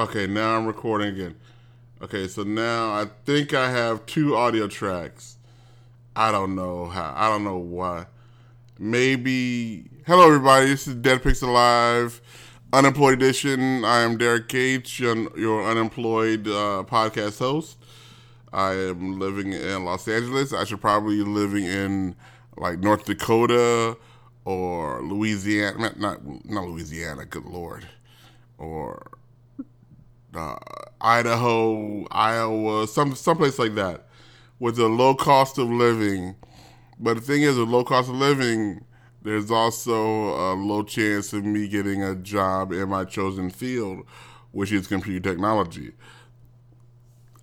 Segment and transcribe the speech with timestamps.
[0.00, 1.34] Okay, now I'm recording again.
[2.00, 5.38] Okay, so now I think I have two audio tracks.
[6.14, 7.12] I don't know how.
[7.16, 8.06] I don't know why.
[8.78, 9.90] Maybe.
[10.06, 10.66] Hello, everybody.
[10.66, 12.20] This is Dead Pixel Live,
[12.72, 13.84] Unemployed Edition.
[13.84, 17.76] I am Derek Gates, your, unemployed uh, podcast host.
[18.52, 20.52] I am living in Los Angeles.
[20.52, 22.14] I should probably be living in
[22.56, 23.96] like North Dakota
[24.44, 25.92] or Louisiana.
[25.98, 27.24] Not, not Louisiana.
[27.24, 27.88] Good lord.
[28.58, 29.17] Or
[30.34, 30.56] uh,
[31.00, 34.06] Idaho, Iowa, some someplace like that,
[34.58, 36.34] with a low cost of living.
[37.00, 38.84] But the thing is, with low cost of living,
[39.22, 44.04] there's also a low chance of me getting a job in my chosen field,
[44.52, 45.92] which is computer technology.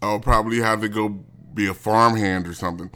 [0.02, 1.10] I'll probably have to go
[1.54, 2.92] be a farmhand or something.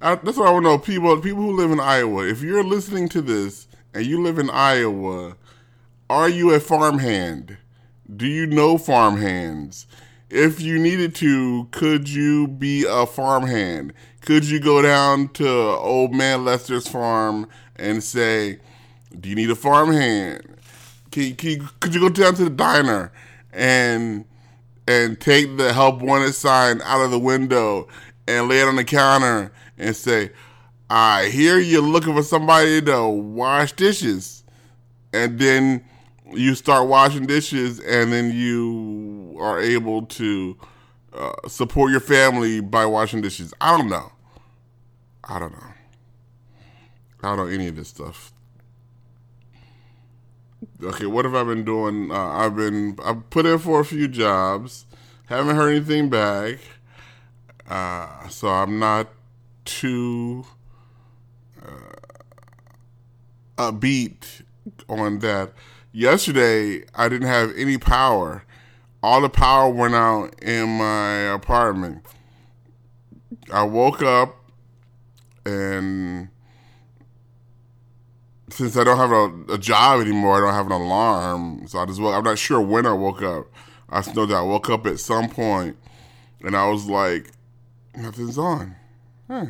[0.00, 0.78] I, that's what I want to know.
[0.78, 4.50] People, people who live in Iowa, if you're listening to this and you live in
[4.50, 5.36] Iowa,
[6.10, 7.56] are you a farmhand?
[8.14, 9.86] Do you know farmhands?
[10.30, 13.92] If you needed to, could you be a farmhand?
[14.20, 18.58] Could you go down to old man Lester's farm and say,
[19.18, 20.42] "Do you need a farmhand?"
[21.10, 23.12] Can, can, could you go down to the diner
[23.52, 24.24] and
[24.86, 27.88] and take the help wanted sign out of the window
[28.26, 30.30] and lay it on the counter and say,
[30.90, 34.42] I hear you're looking for somebody to wash dishes.
[35.12, 35.84] And then
[36.36, 40.56] you start washing dishes and then you are able to
[41.12, 43.54] uh, support your family by washing dishes.
[43.60, 44.12] I don't know.
[45.22, 45.74] I don't know.
[47.22, 48.32] I don't know any of this stuff.
[50.82, 52.10] Okay, what have I been doing?
[52.10, 54.86] Uh, I've been I've put in for a few jobs,
[55.26, 56.58] haven't heard anything back,
[57.68, 59.08] uh, so I'm not
[59.64, 60.44] too
[61.62, 61.94] uh,
[63.56, 64.42] upbeat
[64.88, 65.52] on that.
[65.96, 68.42] Yesterday, I didn't have any power.
[69.00, 72.04] All the power went out in my apartment.
[73.52, 74.34] I woke up
[75.46, 76.30] and
[78.50, 81.68] since I don't have a, a, job anymore, I don't have an alarm.
[81.68, 82.12] So I just woke.
[82.12, 83.46] I'm not sure when I woke up.
[83.88, 85.76] I just know that I woke up at some point,
[86.42, 87.30] and I was like,
[87.96, 88.74] nothing's on.
[89.28, 89.46] Huh.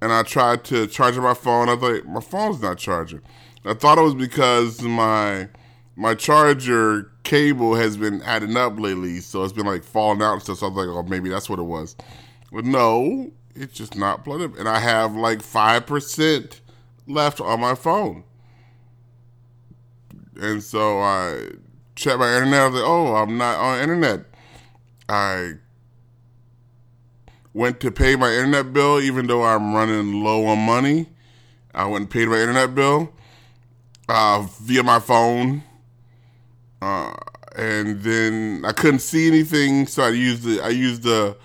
[0.00, 1.68] And I tried to charge my phone.
[1.68, 3.20] I was like, my phone's not charging.
[3.66, 5.48] I thought it was because my
[5.96, 10.42] my charger cable has been adding up lately, so it's been like falling out and
[10.42, 10.58] stuff.
[10.58, 11.96] So I was like, oh, maybe that's what it was.
[12.52, 14.60] But no, it's just not plugged in.
[14.60, 16.60] And I have like five percent
[17.08, 18.22] left on my phone.
[20.40, 21.48] And so I
[21.96, 22.60] checked my internet.
[22.60, 24.26] I was like, oh, I'm not on internet.
[25.08, 25.54] I
[27.52, 31.08] went to pay my internet bill, even though I'm running low on money.
[31.74, 33.12] I went and paid my internet bill
[34.08, 35.62] uh, via my phone.
[36.80, 37.14] Uh,
[37.56, 41.36] and then I couldn't see anything, so I used the I used the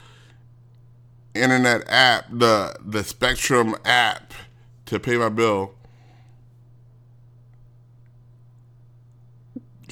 [1.34, 4.34] internet app, the the Spectrum app
[4.88, 5.74] to pay my bill.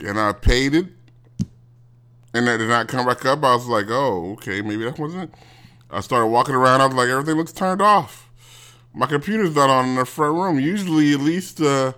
[0.06, 0.88] And I paid it.
[2.34, 3.44] And that did not come back up.
[3.44, 5.30] I was like, oh, okay, maybe that wasn't it.
[5.90, 6.82] I started walking around.
[6.82, 8.30] I was like, everything looks turned off.
[8.94, 10.60] My computer's not on in the front room.
[10.60, 11.94] Usually, at least uh,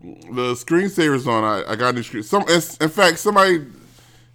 [0.00, 1.44] the screensaver's on.
[1.44, 2.22] I, I got a new screen.
[2.22, 3.66] Some, in fact, somebody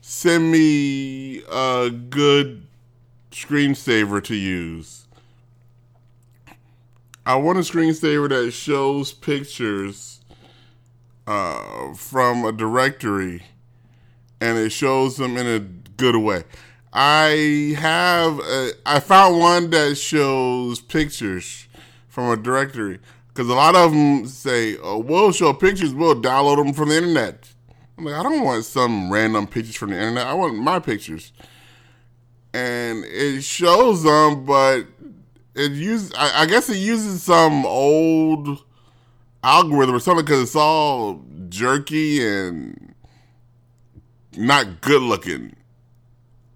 [0.02, 2.68] send me a good
[3.32, 5.08] screensaver to use.
[7.26, 10.22] I want a screensaver that shows pictures
[11.26, 13.44] uh, from a directory
[14.40, 16.44] and it shows them in a good way.
[16.94, 21.68] I have a, I found one that shows pictures
[22.08, 23.00] from a directory
[23.36, 25.94] because a lot of them say, oh, "We'll show pictures.
[25.94, 27.54] We'll download them from the internet."
[27.98, 30.26] I'm like, I don't want some random pictures from the internet.
[30.26, 31.34] I want my pictures,
[32.54, 34.86] and it shows them, but
[35.54, 38.64] it uses I, I, guess it uses some old
[39.44, 42.96] algorithm or something because it's all jerky and
[44.38, 45.58] not good looking.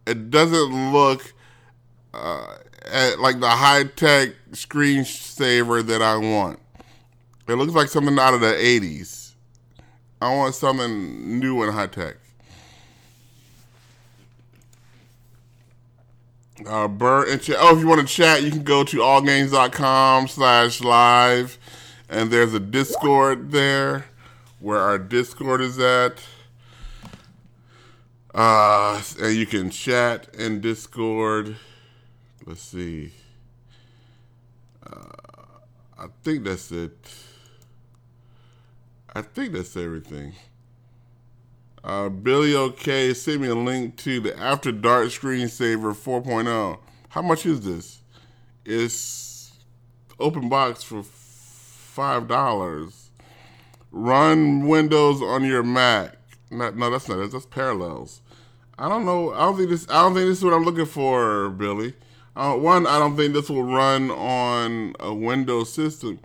[0.07, 1.33] It doesn't look
[2.13, 2.55] uh,
[2.85, 6.59] at, like the high tech screensaver that I want.
[7.49, 9.33] It looks like something out of the '80s.
[10.21, 12.17] I want something new and high tech.
[16.65, 17.55] Uh, and chat.
[17.59, 21.57] Oh, if you want to chat, you can go to allgames.com slash live.
[22.09, 24.05] And there's a Discord there
[24.59, 26.21] where our Discord is at.
[28.33, 31.55] Uh, and you can chat in Discord.
[32.45, 33.13] Let's see.
[34.85, 35.05] Uh,
[35.97, 36.97] I think that's it.
[39.15, 40.33] I think that's everything.
[41.83, 46.79] Uh, Billy OK sent me a link to the After Dark Screensaver 4.0.
[47.09, 48.01] How much is this?
[48.65, 49.53] It's
[50.19, 53.09] open box for five dollars.
[53.91, 56.17] Run Windows on your Mac.
[56.51, 57.31] Not, no, that's not it.
[57.31, 58.21] That's Parallels.
[58.77, 59.33] I don't know.
[59.33, 59.87] I don't think this.
[59.89, 61.93] I don't think this is what I'm looking for, Billy.
[62.35, 66.19] Uh, one, I don't think this will run on a Windows system,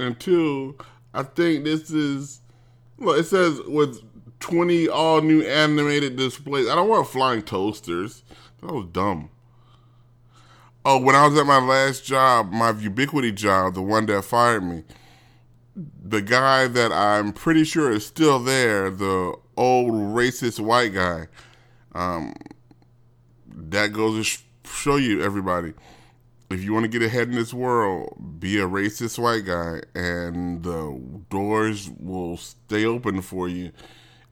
[0.00, 0.76] and two,
[1.16, 2.40] I think this is.
[2.98, 4.00] Well, it says with
[4.40, 6.68] 20 all new animated displays.
[6.68, 8.22] I don't want flying toasters.
[8.60, 9.30] That was dumb.
[10.84, 14.62] Oh, when I was at my last job, my ubiquity job, the one that fired
[14.62, 14.84] me,
[15.74, 21.26] the guy that I'm pretty sure is still there, the old racist white guy,
[21.92, 22.34] um,
[23.48, 25.72] that goes to sh- show you, everybody,
[26.50, 30.62] if you want to get ahead in this world, be a racist white guy, and
[30.62, 33.72] the doors will stay open for you.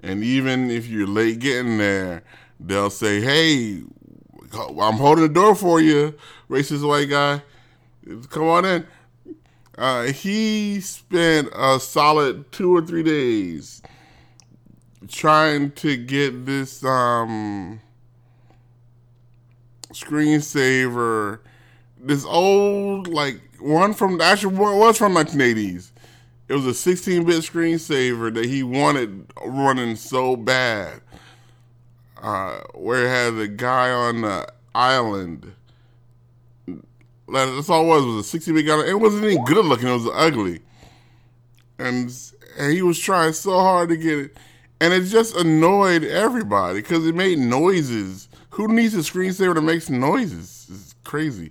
[0.02, 2.22] And even if you're late getting there,
[2.60, 3.82] they'll say, "Hey,
[4.52, 6.14] I'm holding the door for you,
[6.48, 7.42] racist white guy.
[8.30, 8.86] Come on in."
[9.76, 13.82] Uh, he spent a solid two or three days
[15.08, 17.80] trying to get this um,
[19.92, 21.40] screensaver,
[22.04, 25.90] this old like one from actually was from 1980s.
[26.46, 31.00] It was a 16-bit screensaver that he wanted running so bad,
[32.22, 35.54] uh, where it had a guy on the island.
[36.66, 38.04] That's all it was.
[38.04, 38.86] was a 16-bit guy.
[38.86, 39.88] It wasn't even good looking.
[39.88, 40.60] It was ugly,
[41.78, 42.14] and
[42.58, 44.36] and he was trying so hard to get it,
[44.80, 48.28] and it just annoyed everybody because it made noises.
[48.50, 50.66] Who needs a screensaver that makes noises?
[50.70, 51.50] It's crazy.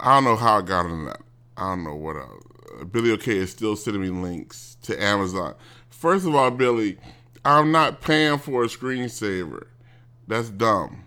[0.00, 1.20] I don't know how I got into that.
[1.56, 2.42] I don't know what else.
[2.90, 5.54] Billy OK is still sending me links to Amazon.
[5.90, 6.98] First of all, Billy,
[7.44, 9.66] I'm not paying for a screensaver.
[10.26, 11.04] That's dumb.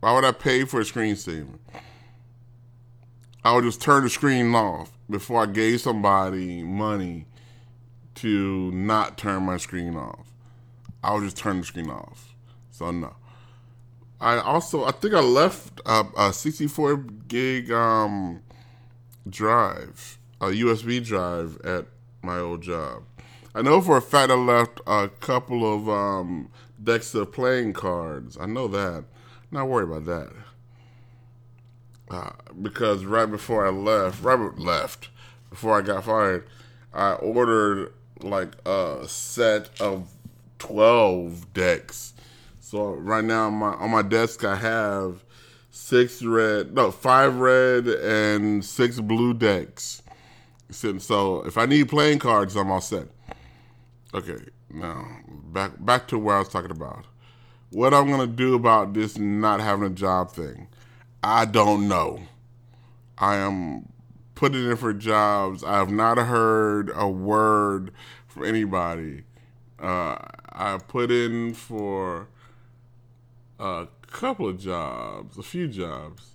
[0.00, 1.58] Why would I pay for a screensaver?
[3.44, 7.26] I would just turn the screen off before I gave somebody money
[8.16, 10.32] to not turn my screen off.
[11.02, 12.34] I would just turn the screen off.
[12.70, 13.14] So no.
[14.24, 16.96] I also I think I left a, a 64
[17.28, 18.42] gig um,
[19.28, 21.86] drive a USB drive at
[22.22, 23.04] my old job.
[23.54, 26.50] I know for a fact I left a couple of um,
[26.82, 28.36] decks of playing cards.
[28.38, 29.04] I know that.
[29.50, 30.32] Not worried about that.
[32.10, 32.30] Uh,
[32.60, 35.08] because right before I left, right left,
[35.50, 36.46] before I got fired,
[36.92, 40.10] I ordered like a set of
[40.58, 42.13] twelve decks.
[42.74, 45.24] So right now on my on my desk I have
[45.70, 50.02] six red, no five red and six blue decks.
[50.72, 53.06] So if I need playing cards, I'm all set.
[54.12, 54.38] Okay,
[54.70, 55.06] now
[55.52, 57.04] back back to where I was talking about.
[57.70, 60.66] What I'm gonna do about this not having a job thing,
[61.22, 62.22] I don't know.
[63.16, 63.88] I am
[64.34, 65.62] putting in for jobs.
[65.62, 67.92] I have not heard a word
[68.26, 69.22] from anybody.
[69.78, 70.16] Uh,
[70.52, 72.26] I put in for
[73.58, 76.30] a couple of jobs, a few jobs.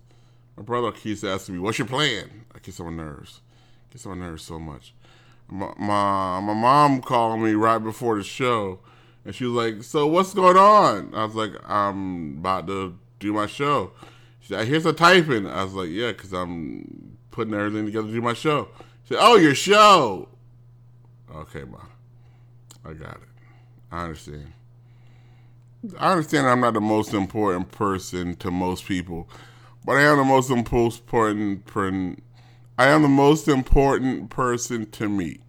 [0.58, 3.42] My brother keeps asking me, "What's your plan?" I get on my nerves.
[3.92, 4.94] Gets on my nerves so much.
[5.48, 8.80] My, my my mom called me right before the show,
[9.26, 13.34] and she was like, "So what's going on?" I was like, "I'm about to do
[13.34, 13.92] my show."
[14.42, 18.14] She said, "Here's a typing." I was like, "Yeah, because I'm putting everything together to
[18.14, 18.68] do my show."
[19.04, 20.30] She said, "Oh, your show."
[21.34, 21.90] Okay, mom,
[22.86, 23.30] I got it.
[23.92, 24.54] I understand.
[25.98, 29.30] I understand I'm not the most important person to most people,
[29.86, 31.70] but I am the most important
[32.78, 35.40] I am the most important person to me.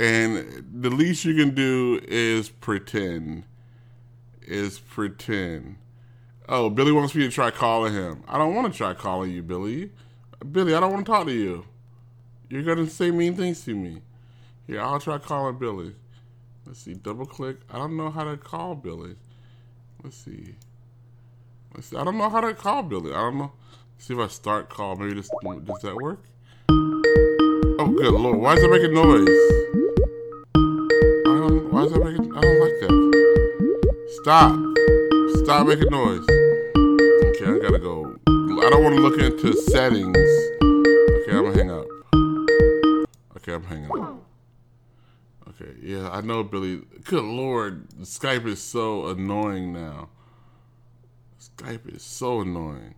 [0.00, 3.44] And the least you can do is pretend.
[4.42, 5.76] Is pretend.
[6.48, 8.24] Oh, Billy wants me to try calling him.
[8.26, 9.92] I don't want to try calling you, Billy.
[10.50, 11.64] Billy, I don't want to talk to you.
[12.50, 14.02] You're to say mean things to me.
[14.66, 15.94] Here, I'll try calling Billy.
[16.66, 17.58] Let's see, double click.
[17.70, 19.16] I don't know how to call Billy.
[20.02, 20.54] Let's see.
[21.74, 21.96] Let's see.
[21.96, 23.12] I don't know how to call Billy.
[23.12, 23.52] I don't know.
[23.98, 24.96] See if I start call.
[24.96, 26.24] Maybe this does that work?
[26.70, 28.38] Oh, good lord!
[28.38, 29.28] Why is it making noise?
[31.26, 31.72] I don't.
[31.72, 32.36] Why is it making?
[32.36, 32.92] I don't like that.
[34.22, 34.58] Stop!
[35.44, 36.24] Stop making noise.
[37.34, 38.16] Okay, I gotta go.
[38.26, 40.16] I don't want to look into settings.
[40.16, 41.86] Okay, I'm gonna hang up.
[43.36, 44.24] Okay, I'm hanging up.
[45.60, 46.82] Okay, yeah, I know Billy.
[47.04, 50.08] Good lord, Skype is so annoying now.
[51.38, 52.94] Skype is so annoying.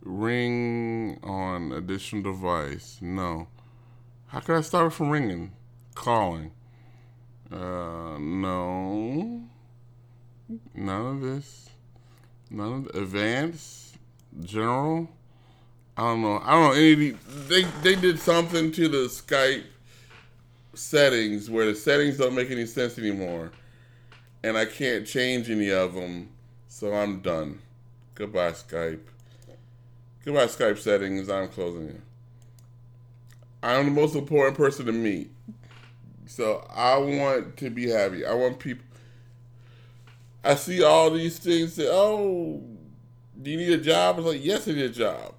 [0.00, 2.98] Ring on additional device.
[3.00, 3.48] No.
[4.28, 5.52] How can I stop it from ringing?
[5.94, 6.52] Calling.
[7.52, 9.42] Uh, no.
[10.74, 11.68] None of this.
[12.50, 13.96] None of the advanced,
[14.42, 15.08] general.
[15.96, 16.40] I don't know.
[16.42, 17.10] I don't know any.
[17.48, 19.64] They they did something to the Skype
[20.74, 23.52] settings where the settings don't make any sense anymore,
[24.42, 26.28] and I can't change any of them.
[26.68, 27.60] So I'm done.
[28.14, 29.00] Goodbye Skype.
[30.24, 31.28] Goodbye Skype settings.
[31.28, 32.00] I'm closing it.
[33.62, 35.30] I'm the most important person to meet.
[36.26, 38.24] So I want to be happy.
[38.24, 38.84] I want people.
[40.42, 42.62] I see all these things that, oh,
[43.40, 44.16] do you need a job?
[44.16, 45.34] I was like, yes, I need a job.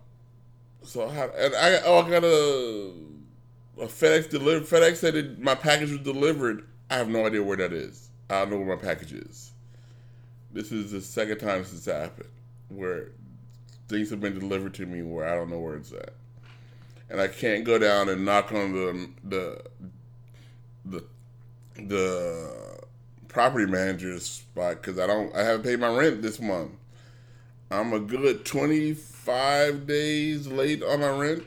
[0.84, 2.94] So had, and I, oh, I got a
[3.78, 4.68] FedEx delivered.
[4.68, 6.68] FedEx said that my package was delivered.
[6.90, 8.10] I have no idea where that is.
[8.30, 9.52] I don't know where my package is.
[10.52, 12.30] This is the second time this has happened
[12.70, 13.10] where
[13.88, 16.14] things have been delivered to me where I don't know where it's at.
[17.10, 19.64] And I can't go down and knock on the the
[20.86, 21.04] the
[21.76, 22.80] the
[23.28, 26.72] property manager's spot because I don't I haven't paid my rent this month.
[27.70, 31.44] I'm a good 25 days late on my rent,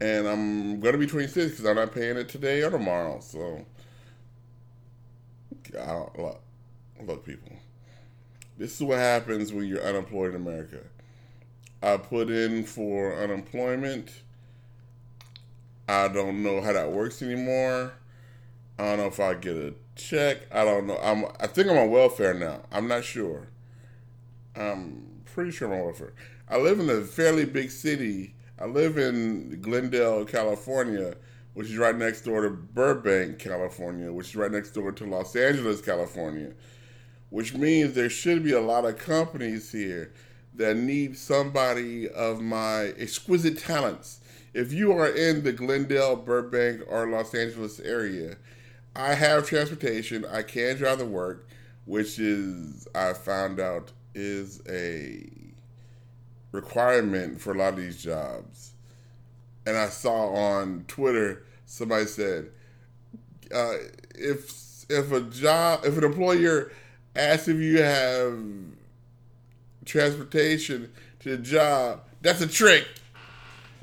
[0.00, 3.20] and I'm gonna be 26 because I'm not paying it today or tomorrow.
[3.20, 3.64] So,
[5.72, 6.40] God, look,
[7.04, 7.52] look, people,
[8.56, 10.80] this is what happens when you're unemployed in America.
[11.82, 14.10] I put in for unemployment.
[15.88, 17.92] I don't know how that works anymore.
[18.78, 20.38] I don't know if I get a check.
[20.52, 20.98] I don't know.
[21.02, 21.24] I'm.
[21.40, 22.60] I think I'm on welfare now.
[22.70, 23.48] I'm not sure.
[24.54, 26.12] I'm pretty sure I'm on welfare.
[26.48, 28.34] I live in a fairly big city.
[28.60, 31.14] I live in Glendale, California,
[31.54, 35.36] which is right next door to Burbank, California, which is right next door to Los
[35.36, 36.52] Angeles, California.
[37.30, 40.12] Which means there should be a lot of companies here
[40.54, 44.20] that need somebody of my exquisite talents.
[44.54, 48.38] If you are in the Glendale, Burbank, or Los Angeles area,
[48.96, 50.24] I have transportation.
[50.24, 51.46] I can drive to work,
[51.84, 55.30] which is I found out is a
[56.52, 58.72] requirement for a lot of these jobs.
[59.66, 62.50] And I saw on Twitter somebody said,
[63.54, 63.74] uh,
[64.14, 66.72] if if a job if an employer
[67.14, 68.38] asks if you have
[69.84, 70.90] transportation
[71.20, 72.86] to the job, that's a trick.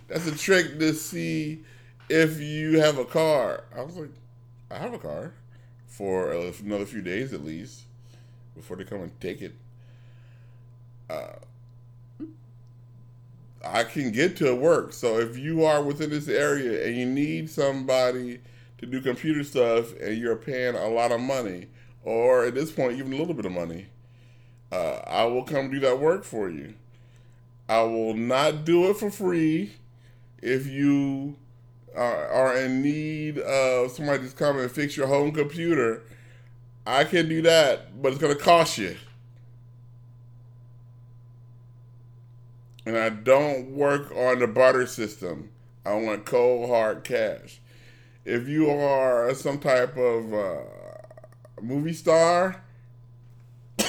[0.08, 1.64] That's a trick to see
[2.10, 3.64] if you have a car.
[3.76, 4.12] I was like,
[4.70, 5.34] I have a car
[5.88, 7.82] for another few days at least
[8.56, 9.56] before they come and take it.
[11.10, 11.34] Uh,
[13.66, 14.94] I can get to work.
[14.94, 18.40] So if you are within this area and you need somebody
[18.78, 21.68] to do computer stuff and you're paying a lot of money,
[22.04, 23.88] or at this point, even a little bit of money,
[24.72, 26.76] uh, I will come do that work for you.
[27.68, 29.72] I will not do it for free
[30.42, 31.36] if you
[31.96, 36.04] are, are in need of somebody to come and fix your home computer,
[36.86, 38.96] I can do that, but it's going to cost you.
[42.86, 45.50] And I don't work on the barter system.
[45.86, 47.60] I want cold hard cash.
[48.26, 50.62] If you are some type of uh,
[51.62, 52.64] movie star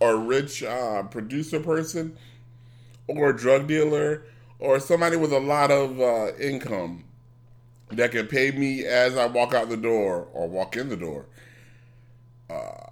[0.00, 2.16] or rich uh, producer person
[3.06, 4.24] or drug dealer
[4.58, 7.04] or somebody with a lot of uh, income
[7.90, 11.26] that can pay me as I walk out the door or walk in the door,
[12.50, 12.87] uh,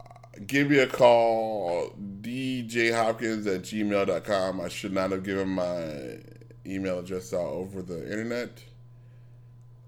[0.46, 1.90] give me a call,
[2.20, 4.60] djhopkins at gmail.com.
[4.60, 6.18] I should not have given my
[6.66, 8.62] email address out over the internet.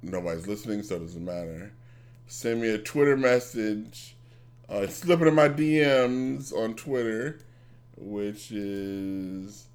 [0.02, 1.72] Nobody's listening, so it doesn't matter.
[2.26, 4.16] Send me a Twitter message.
[4.68, 7.40] Uh, slip in my DMs on Twitter,
[7.96, 9.66] which is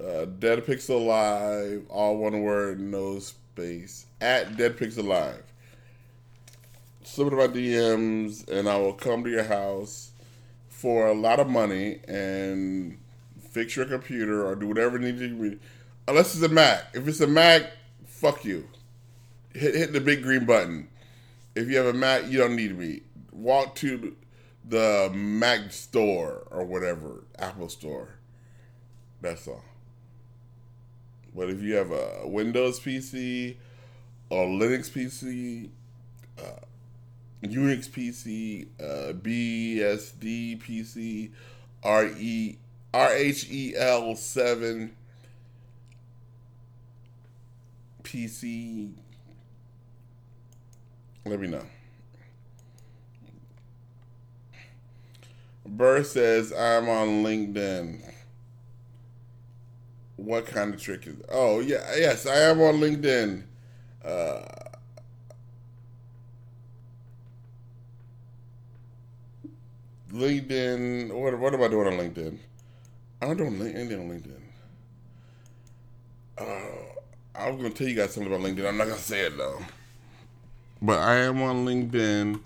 [0.00, 4.06] uh, Dead Pixel Live, all one word, no space.
[4.20, 5.53] At Dead Pixel Live.
[7.04, 10.12] Slip into my DMs, and I will come to your house
[10.70, 12.98] for a lot of money and
[13.50, 15.58] fix your computer or do whatever needs to be.
[16.08, 16.86] Unless it's a Mac.
[16.94, 17.72] If it's a Mac,
[18.06, 18.68] fuck you.
[19.52, 20.88] Hit hit the big green button.
[21.54, 23.02] If you have a Mac, you don't need me.
[23.32, 24.16] Walk to
[24.66, 28.16] the Mac store or whatever, Apple store.
[29.20, 29.62] That's all.
[31.34, 33.56] But if you have a Windows PC
[34.30, 35.68] or Linux PC,
[36.38, 36.64] uh,
[37.44, 41.30] Unix PC, uh, BSD PC,
[41.84, 42.58] RE,
[42.92, 44.96] RHEL 7
[48.02, 48.92] PC,
[51.24, 51.62] let me know.
[55.66, 58.14] Burr says, I'm on LinkedIn
[60.16, 61.16] what kind of trick is?
[61.30, 63.42] Oh yeah, yes, I am on LinkedIn.
[64.04, 64.42] Uh,
[70.14, 71.12] LinkedIn.
[71.12, 72.38] What, what am I doing on LinkedIn?
[73.20, 74.40] I'm doing anything on LinkedIn.
[76.38, 76.94] Uh,
[77.34, 78.66] I was gonna tell you guys something about LinkedIn.
[78.68, 79.58] I'm not gonna say it though.
[80.80, 82.40] But I am on LinkedIn.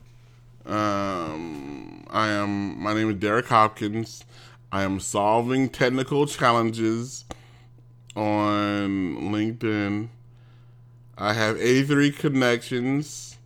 [0.67, 2.81] Um, I am.
[2.81, 4.25] My name is Derek Hopkins.
[4.71, 7.25] I am solving technical challenges
[8.15, 10.09] on LinkedIn.
[11.17, 13.37] I have 83 connections.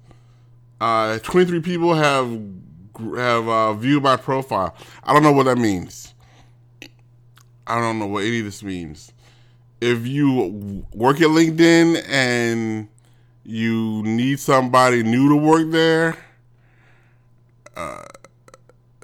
[0.81, 2.29] Uh, 23 people have
[2.99, 4.75] have uh, viewed my profile.
[5.03, 6.15] I don't know what that means.
[7.67, 9.13] I don't know what any of this means.
[9.81, 12.89] If you work at LinkedIn and
[13.45, 16.17] you need somebody new to work there,
[17.77, 18.05] uh,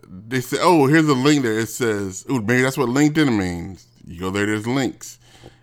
[0.06, 3.86] they say, "Oh, here's a link there." It says, "Oh, maybe that's what LinkedIn means."
[4.06, 4.46] You go there.
[4.46, 5.18] There's links.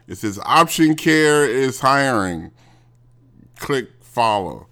[0.08, 2.52] It says, "Option Care is hiring."
[3.58, 4.68] Click follow.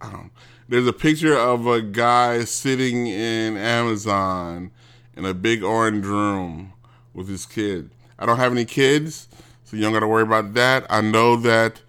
[0.00, 0.30] Um,
[0.68, 4.70] there's a picture of a guy sitting in Amazon
[5.16, 6.74] in a big orange room
[7.14, 7.90] with his kid.
[8.18, 9.28] I don't have any kids,
[9.64, 10.86] so you don't got to worry about that.
[10.90, 11.80] I know that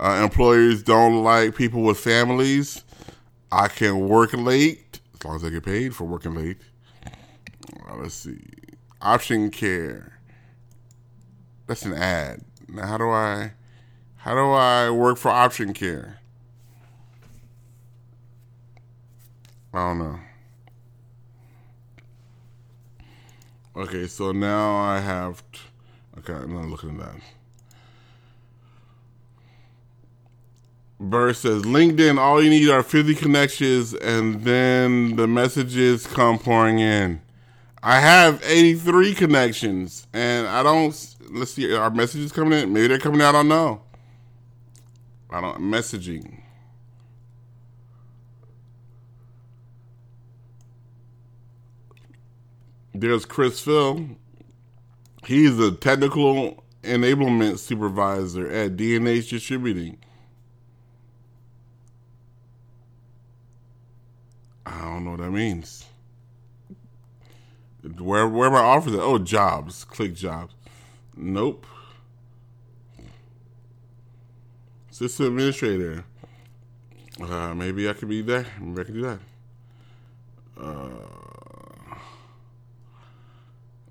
[0.00, 2.82] uh, employers don't like people with families.
[3.52, 6.58] I can work late as long as I get paid for working late.
[7.06, 8.40] Uh, let's see.
[9.00, 10.18] Option care.
[11.66, 12.42] That's an ad.
[12.68, 13.52] Now, how do I,
[14.16, 16.18] how do I work for option care?
[19.74, 20.20] I don't know.
[23.76, 25.42] Okay, so now I have.
[25.50, 25.58] T-
[26.18, 27.20] okay, I'm not looking at that.
[31.00, 36.78] Burr says LinkedIn, all you need are 50 connections, and then the messages come pouring
[36.78, 37.20] in.
[37.82, 41.16] I have 83 connections, and I don't.
[41.32, 42.72] Let's see, are messages coming in?
[42.72, 43.30] Maybe they're coming out.
[43.34, 43.82] I don't know.
[45.30, 46.43] I don't messaging.
[52.94, 54.06] There's Chris Phil.
[55.26, 59.98] He's a technical enablement supervisor at DNH Distributing.
[64.64, 65.86] I don't know what that means.
[67.98, 69.00] Where where my offers at?
[69.00, 69.84] Oh, jobs.
[69.84, 70.54] Click jobs.
[71.16, 71.66] Nope.
[74.90, 76.04] System administrator.
[77.20, 78.46] Uh, maybe I could be there.
[78.60, 79.18] Maybe I could do that.
[80.58, 81.23] Uh,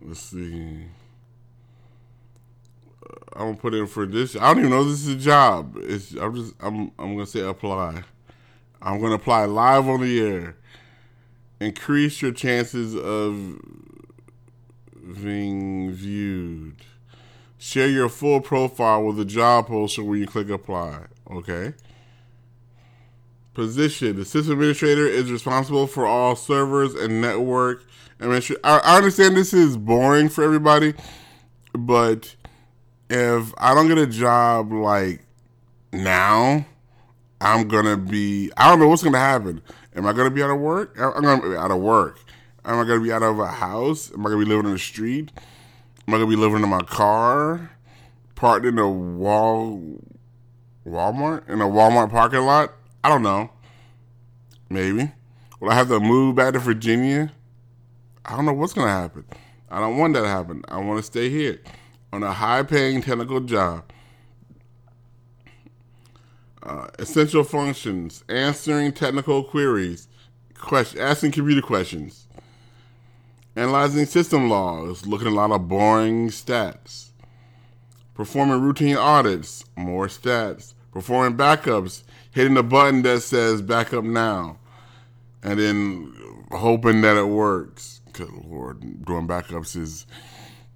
[0.05, 0.85] let's see.
[3.03, 4.35] Uh, I'm gonna put in for this.
[4.35, 5.77] I don't even know this is a job.
[5.79, 6.13] It's.
[6.13, 6.53] I'm just.
[6.59, 6.91] I'm.
[6.99, 8.03] I'm gonna say apply.
[8.81, 10.55] I'm gonna apply live on the air.
[11.59, 13.59] Increase your chances of
[15.21, 16.75] being viewed.
[17.57, 21.05] Share your full profile with a job poster when you click apply.
[21.31, 21.73] Okay.
[23.53, 27.83] Position: The system administrator is responsible for all servers and network
[28.19, 30.93] I, I understand this is boring for everybody,
[31.73, 32.35] but
[33.09, 35.25] if I don't get a job like
[35.91, 36.65] now,
[37.41, 38.51] I'm gonna be.
[38.55, 39.61] I don't know what's gonna happen.
[39.95, 40.97] Am I gonna be out of work?
[40.97, 42.19] I'm gonna be out of work.
[42.65, 44.11] Am I gonna be out of a house?
[44.13, 45.31] Am I gonna be living in the street?
[46.07, 47.71] Am I gonna be living in my car,
[48.35, 49.99] parked in a wall,
[50.87, 52.73] Walmart in a Walmart parking lot?
[53.03, 53.49] I don't know.
[54.69, 55.11] Maybe.
[55.59, 57.31] Will I have to move back to Virginia?
[58.25, 59.25] I don't know what's gonna happen.
[59.69, 60.63] I don't want that to happen.
[60.67, 61.59] I want to stay here
[62.11, 63.83] on a high-paying technical job.
[66.61, 70.07] Uh, essential functions: answering technical queries,
[70.57, 72.27] question, asking computer questions,
[73.55, 77.09] analyzing system logs, looking at a lot of boring stats,
[78.13, 84.57] performing routine audits, more stats, performing backups, hitting the button that says backup now,
[85.41, 86.13] and then
[86.51, 87.92] hoping that it works.
[88.13, 90.05] Good lord, doing backups is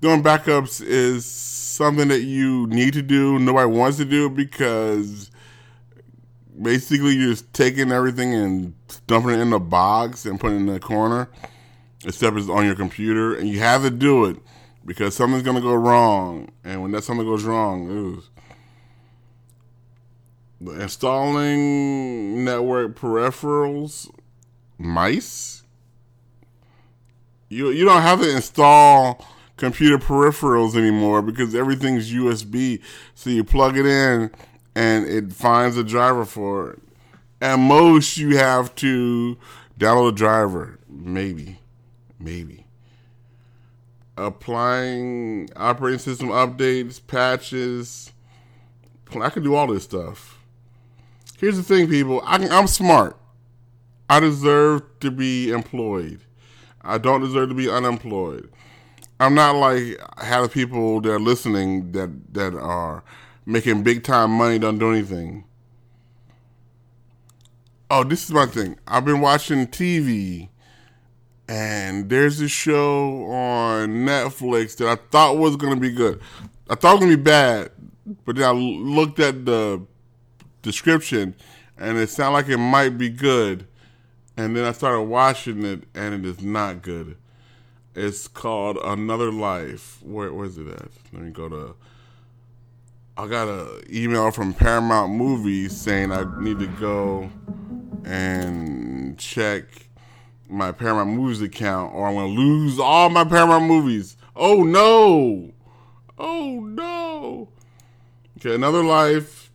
[0.02, 3.38] doing backups is something that you need to do.
[3.38, 5.30] Nobody wants to do because
[6.60, 8.73] basically you're just taking everything and
[9.06, 11.30] dumping it in a box and putting it in the corner,
[12.04, 14.38] except it's on your computer, and you have to do it
[14.84, 18.23] because something's gonna go wrong, and when that something goes wrong, ooh.
[20.82, 24.10] Installing network peripherals,
[24.80, 25.57] mice.
[27.50, 29.26] You you don't have to install
[29.58, 32.82] computer peripherals anymore because everything's USB.
[33.16, 34.32] So you plug it in
[34.76, 36.80] and it finds a driver for it.
[37.42, 39.38] At most, you have to
[39.80, 41.60] download a driver, maybe,
[42.20, 42.66] maybe.
[44.18, 48.12] Applying operating system updates, patches.
[49.20, 50.40] I can do all this stuff.
[51.38, 52.22] Here's the thing, people.
[52.26, 53.18] I can, I'm smart.
[54.10, 56.22] I deserve to be employed.
[56.88, 58.50] I don't deserve to be unemployed.
[59.19, 63.04] I'm not like half the people that are listening that that are
[63.45, 65.43] making big time money don't do anything.
[67.89, 68.78] Oh, this is my thing.
[68.88, 70.50] I've been watching TV
[71.50, 76.21] and there's a show on Netflix that I thought was gonna be good.
[76.69, 77.71] I thought it was gonna be bad,
[78.26, 79.82] but then I looked at the
[80.62, 81.36] description
[81.78, 83.67] and it sounded like it might be good.
[84.38, 87.17] And then I started watching it and it is not good.
[87.95, 90.00] It's called Another Life.
[90.04, 90.89] Where where's it at?
[91.12, 91.76] Let me go to
[93.17, 97.32] I got an email from Paramount Movies saying I need to go
[98.06, 99.63] and check
[100.47, 104.17] my Paramount Movies account or I'm to lose all my Paramount Movies.
[104.36, 105.52] Oh no.
[106.19, 107.50] Oh no.
[108.38, 109.50] Okay, Another Life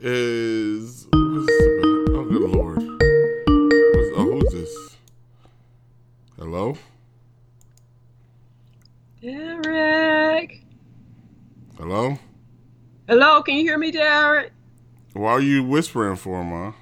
[0.00, 1.06] is.
[6.64, 6.76] Hello?
[9.20, 10.62] Derek.
[11.76, 12.18] Hello?
[13.06, 14.50] Hello, can you hear me, Derek?
[15.12, 16.72] Why are you whispering for, Ma?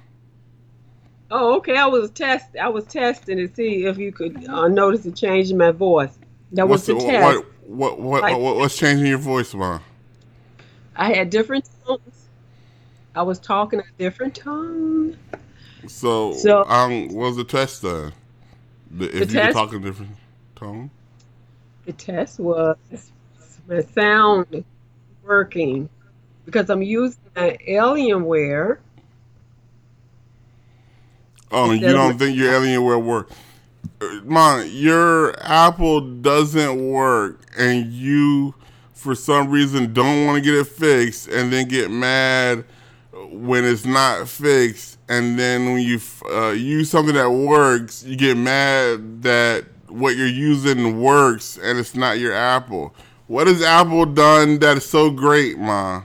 [1.31, 1.75] Oh, okay.
[1.75, 2.55] I was test.
[2.61, 6.17] I was testing to see if you could uh, notice a change in my voice.
[6.53, 7.45] That What's was the, the, test.
[7.67, 9.79] what, what, what, Like- what, what's changing your voice, Ma?
[10.95, 12.27] I had different tones.
[13.15, 15.17] I was talking a different tone.
[15.87, 18.13] So, So- um, what was the test done?
[18.93, 20.11] The, if you test- could talk in different
[20.55, 20.91] tone?
[21.85, 22.77] The test was
[23.67, 24.63] my sound
[25.23, 25.89] working
[26.45, 28.77] because I'm using my Alienware.
[31.51, 33.35] Oh, you don't think your Alienware works?
[34.01, 38.55] Uh, Mom, your Apple doesn't work, and you,
[38.93, 42.65] for some reason, don't want to get it fixed, and then get mad
[43.33, 45.99] when it's not fixed, and then when you
[46.31, 51.95] uh, use something that works, you get mad that what you're using works, and it's
[51.95, 52.95] not your Apple.
[53.27, 56.03] What has Apple done that is so great, Ma?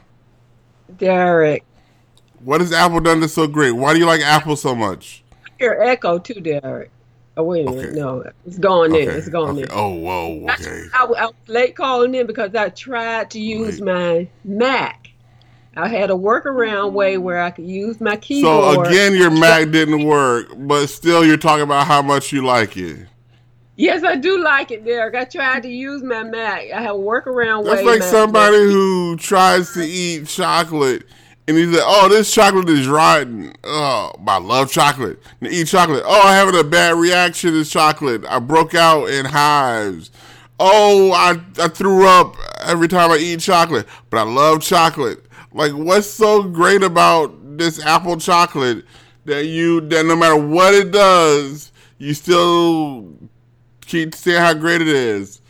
[0.97, 1.65] Derek,
[2.41, 3.73] What has Apple done that's so great?
[3.73, 5.25] Why do you like Apple so much?
[5.59, 6.91] your echo too, Derek.
[7.37, 9.15] Oh wait a minute, no, it's gone in.
[9.17, 9.63] It's gone okay.
[9.63, 9.69] in.
[9.71, 10.51] Oh, whoa.
[10.51, 10.91] Okay.
[10.93, 13.85] I, I was late calling in because I tried to use Wait.
[13.85, 15.08] my Mac.
[15.79, 17.23] I had a workaround way mm-hmm.
[17.25, 18.75] where I could use my keyboard.
[18.75, 22.77] So again, your Mac didn't work, but still, you're talking about how much you like
[22.77, 23.07] it.
[23.77, 25.15] yes, I do like it, Derek.
[25.15, 26.71] I tried to use my Mac.
[26.73, 27.93] I have a workaround That's way.
[27.95, 31.05] It's like my- somebody who tries to eat chocolate
[31.49, 33.55] and he's like, "Oh, this chocolate is rotten.
[33.65, 35.19] Oh, I love chocolate.
[35.41, 36.03] And eat chocolate.
[36.05, 38.27] Oh, I'm having a bad reaction to chocolate.
[38.29, 40.11] I broke out in hives.
[40.61, 45.25] Oh, I I threw up every time I eat chocolate, but I love chocolate.
[45.53, 48.85] Like, what's so great about this apple chocolate
[49.25, 53.13] that you that no matter what it does, you still
[53.81, 55.41] keep saying how great it is?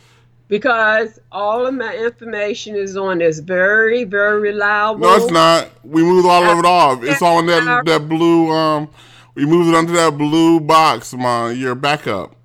[0.49, 5.01] because all of my information is on this very, very reliable.
[5.01, 5.69] No, it's not.
[5.83, 7.03] We moved all of it off.
[7.03, 8.51] It's all in that that blue.
[8.51, 8.89] Um,
[9.35, 11.57] we moved it onto that blue box, man.
[11.57, 12.35] Your backup.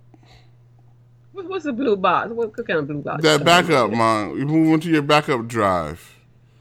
[1.32, 2.30] What's a blue box?
[2.30, 3.22] What, kind of blue box?
[3.22, 4.32] That backup, man.
[4.32, 6.13] We moved into your backup drive.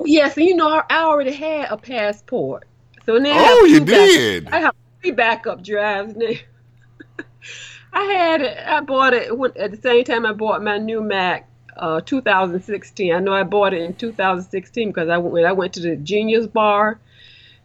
[0.05, 2.67] Yes, and you know, I already had a passport.
[3.05, 6.29] So now I Oh, have you back- I have three backup drives now.
[7.93, 8.57] I had it.
[8.65, 13.13] I bought it when, at the same time I bought my new Mac, uh, 2016.
[13.13, 16.47] I know I bought it in 2016 because I went I went to the Genius
[16.47, 16.99] Bar.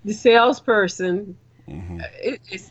[0.05, 1.37] The salesperson,
[1.69, 2.01] Mm-hmm.
[2.23, 2.71] it, it's,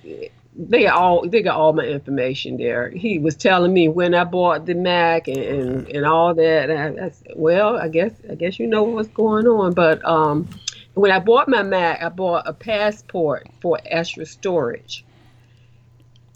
[0.59, 2.89] they got all they got all my information there.
[2.89, 6.69] He was telling me when I bought the Mac and and, and all that.
[6.69, 9.73] And I, I said, well, I guess I guess you know what's going on.
[9.73, 10.47] But um,
[10.95, 15.05] when I bought my Mac, I bought a passport for extra storage.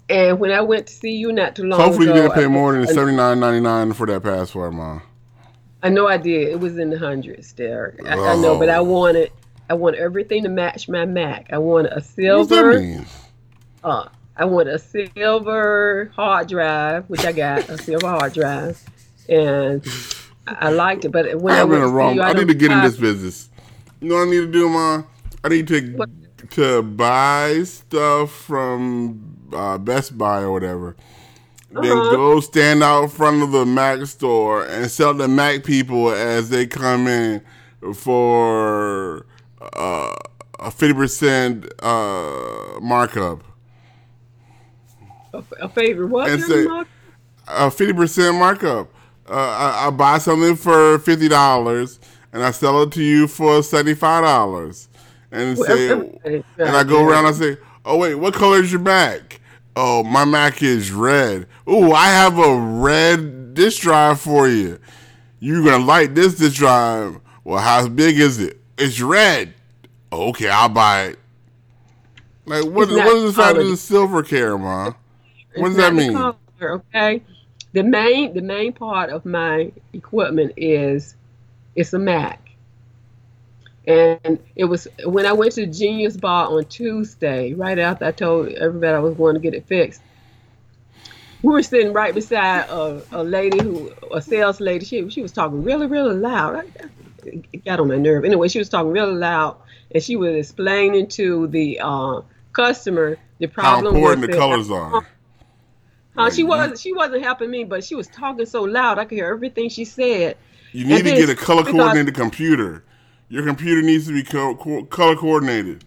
[0.08, 2.44] And when I went to see you not too long Hopefully, you ago, didn't pay
[2.44, 5.02] I- more than seventy nine ninety nine for that passport, man.
[5.82, 6.48] I know I did.
[6.48, 7.96] It was in the hundreds there.
[8.06, 8.84] I, I know, but I Oh.
[8.84, 9.32] wanted
[9.68, 11.48] I want everything to match my Mac.
[11.52, 12.72] I want a What does that silver.
[13.82, 18.82] Uh, I want a silver hard drive, which I got a silver hard drive,
[19.28, 19.84] and
[20.46, 21.10] I I liked it.
[21.12, 22.14] But when I I'm in went the wrong.
[22.16, 23.48] you, I need to get in this business.
[24.00, 25.04] You know what I need to do, man?
[25.44, 26.08] I need to What?
[26.50, 29.20] to buy stuff from
[29.52, 30.96] uh, Best Buy or whatever.
[31.70, 32.10] Then Uh-huh.
[32.10, 36.50] go stand out in front of the Mac store and sell the Mac people as
[36.50, 37.42] they come in
[37.94, 39.26] for
[39.76, 40.14] uh,
[40.58, 43.42] a fifty percent uh, markup.
[45.32, 46.08] A, a favorite.
[46.08, 46.30] What?
[46.30, 46.66] And say-
[47.48, 48.92] a fifty percent markup.
[49.28, 51.98] Uh, I, I buy something for fifty dollars
[52.32, 54.88] and I sell it to you for seventy five dollars,
[55.30, 55.90] and Well, say,
[56.24, 59.40] and I go around and I say, "Oh wait, what color is your Mac?"
[59.74, 61.46] Oh, my Mac is red.
[61.66, 64.78] Oh, I have a red disk drive for you.
[65.40, 67.18] You're gonna like this disk drive.
[67.44, 68.60] Well, how big is it?
[68.78, 69.54] It's red.
[70.12, 71.18] Okay, I'll buy it.
[72.44, 72.88] Like what?
[72.88, 74.56] What the fact of the silver care?
[75.56, 76.12] What does that mean?
[76.12, 77.22] color, okay,
[77.72, 81.14] the main the main part of my equipment is
[81.74, 82.50] it's a Mac,
[83.86, 88.48] and it was when I went to Genius Bar on Tuesday, right after I told
[88.48, 90.02] everybody I was going to get it fixed.
[91.42, 94.84] We were sitting right beside a, a lady who, a sales lady.
[94.84, 96.64] She she was talking really really loud.
[97.24, 98.24] It got on my nerve.
[98.24, 99.56] Anyway, she was talking really loud,
[99.92, 102.20] and she was explaining to the uh,
[102.52, 103.94] customer the problem.
[103.94, 105.06] How important the colors are.
[106.16, 106.50] Huh, she mm-hmm.
[106.50, 109.32] Like, was she wasn't helping me, but she was talking so loud I could hear
[109.32, 110.36] everything she said.
[110.72, 112.84] You need to then get a color coordinated computer.
[113.28, 115.84] Your computer needs to be co- co- color coordinated.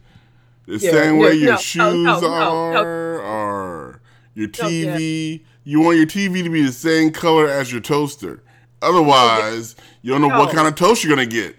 [0.68, 4.02] The Yeah, same way yeah, your no, shoes no, are, or
[4.34, 5.44] your TV.
[5.64, 8.44] You want your TV to be the same color as your toaster.
[8.82, 11.56] Otherwise, you don't know what kind of toast you're gonna get.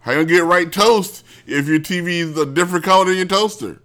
[0.00, 3.26] How you gonna get right toast if your TV is a different color than your
[3.26, 3.80] toaster?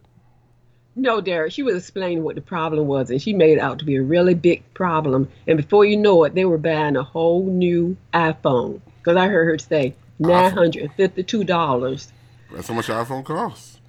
[0.96, 3.86] No, Derek, she was explaining what the problem was, and she made it out to
[3.86, 5.30] be a really big problem.
[5.46, 9.48] And before you know it, they were buying a whole new iPhone because I heard
[9.48, 12.14] her say nine hundred and fifty-two dollars.
[12.54, 13.80] That's how much iPhone costs.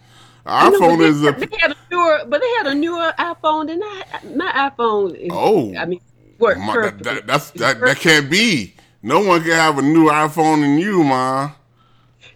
[0.45, 3.83] An iPhone is a They had a newer, but they had a newer iPhone than
[3.83, 4.05] I.
[4.35, 5.29] My iPhone is.
[5.33, 5.75] Oh.
[5.77, 6.01] I mean,
[6.39, 8.75] worked My- that, that, that's that, that can't be.
[9.03, 11.53] No one can have a new iPhone than you, ma.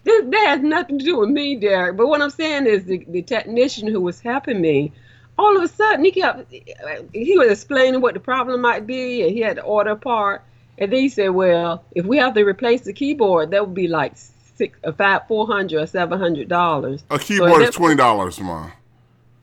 [0.03, 1.95] This, that has nothing to do with me, Derek.
[1.95, 4.91] But what I'm saying is the, the technician who was helping me,
[5.37, 9.31] all of a sudden he kept he was explaining what the problem might be, and
[9.31, 10.43] he had to order a part.
[10.77, 13.87] And then he said, "Well, if we have to replace the keyboard, that would be
[13.87, 14.13] like
[14.55, 18.39] six, uh, five, four hundred or seven hundred dollars." A keyboard is that- twenty dollars,
[18.39, 18.71] ma.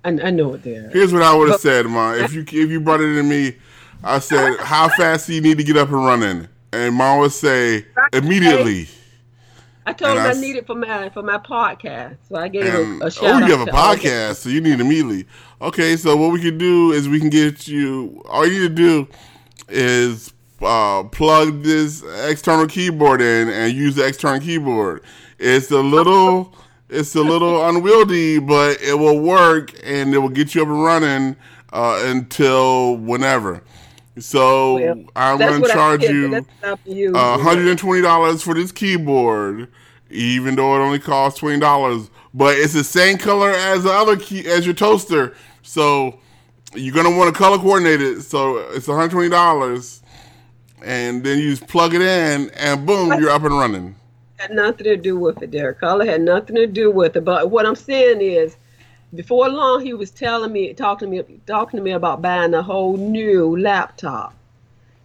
[0.04, 0.92] I, I know it, Derek.
[0.92, 2.14] Here's what I would have said, ma.
[2.14, 3.56] If you if you brought it to me,
[4.02, 7.32] I said, "How fast do you need to get up and running?" And mom would
[7.32, 8.88] say, "Immediately."
[9.88, 12.48] I told and him I I, s- needed for my for my podcast, so I
[12.48, 13.48] gave And a, a oh, shout out.
[13.48, 15.27] you have a podcast, so you need immediately.
[15.61, 18.22] Okay, so what we can do is we can get you.
[18.29, 19.09] All you need to do
[19.68, 25.03] is uh, plug this external keyboard in and use the external keyboard.
[25.38, 26.55] It's a little,
[26.88, 30.83] it's a little unwieldy, but it will work and it will get you up and
[30.83, 31.37] running
[31.72, 33.62] uh, until whenever.
[34.20, 37.14] So Well, I'm going to charge you to you.
[37.14, 39.68] uh, $120 for this keyboard,
[40.11, 42.11] even though it only costs $20.
[42.35, 45.35] But it's the same color as the other key as your toaster.
[45.62, 46.18] So
[46.74, 48.22] you're gonna want to color coordinate it.
[48.22, 50.02] So it's $120.
[50.85, 53.96] And then you just plug it in and boom, you're up and running.
[54.37, 55.81] had nothing to do with it, Derek.
[55.81, 57.24] Color had nothing to do with it.
[57.24, 58.57] But what I'm saying is,
[59.14, 62.62] before long, he was telling me, talking to me, talking to me about buying a
[62.62, 64.34] whole new laptop.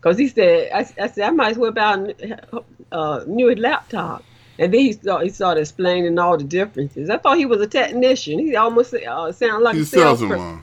[0.01, 2.61] Cause he said, I, I said I might as well buy a
[2.91, 4.23] uh, new laptop.
[4.59, 7.09] And then he started, he started explaining all the differences.
[7.09, 8.39] I thought he was a technician.
[8.39, 10.61] He almost uh, sounded like He's a salesperson.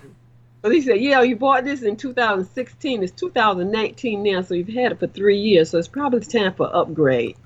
[0.62, 3.02] But he said, "Yeah, you bought this in 2016.
[3.02, 5.70] It's 2019 now, so you've had it for three years.
[5.70, 7.36] So it's probably time for upgrade."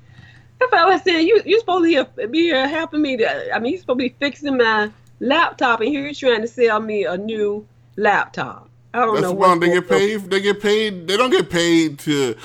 [0.60, 1.26] I was saying.
[1.26, 3.16] You you're supposed to be here helping me.
[3.18, 6.48] To, I mean, you're supposed to be fixing my laptop, and here you're trying to
[6.48, 8.68] sell me a new laptop.
[8.92, 10.30] I don't That's know why they get paid.
[10.30, 11.08] They get paid.
[11.08, 12.36] They don't get paid to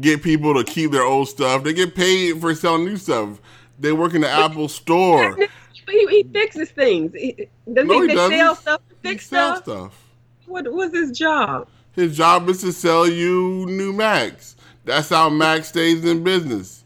[0.00, 1.64] get people to keep their old stuff.
[1.64, 3.40] They get paid for selling new stuff.
[3.78, 5.40] They work in the Apple store.
[5.88, 7.12] He, he fixes things.
[7.14, 8.38] He, does No, he, he they doesn't.
[8.38, 9.64] sell stuff, He fix sells stuff?
[9.64, 10.04] stuff.
[10.46, 11.68] What was his job?
[11.92, 14.56] His job is to sell you new Macs.
[14.84, 16.79] That's how Mac stays in business.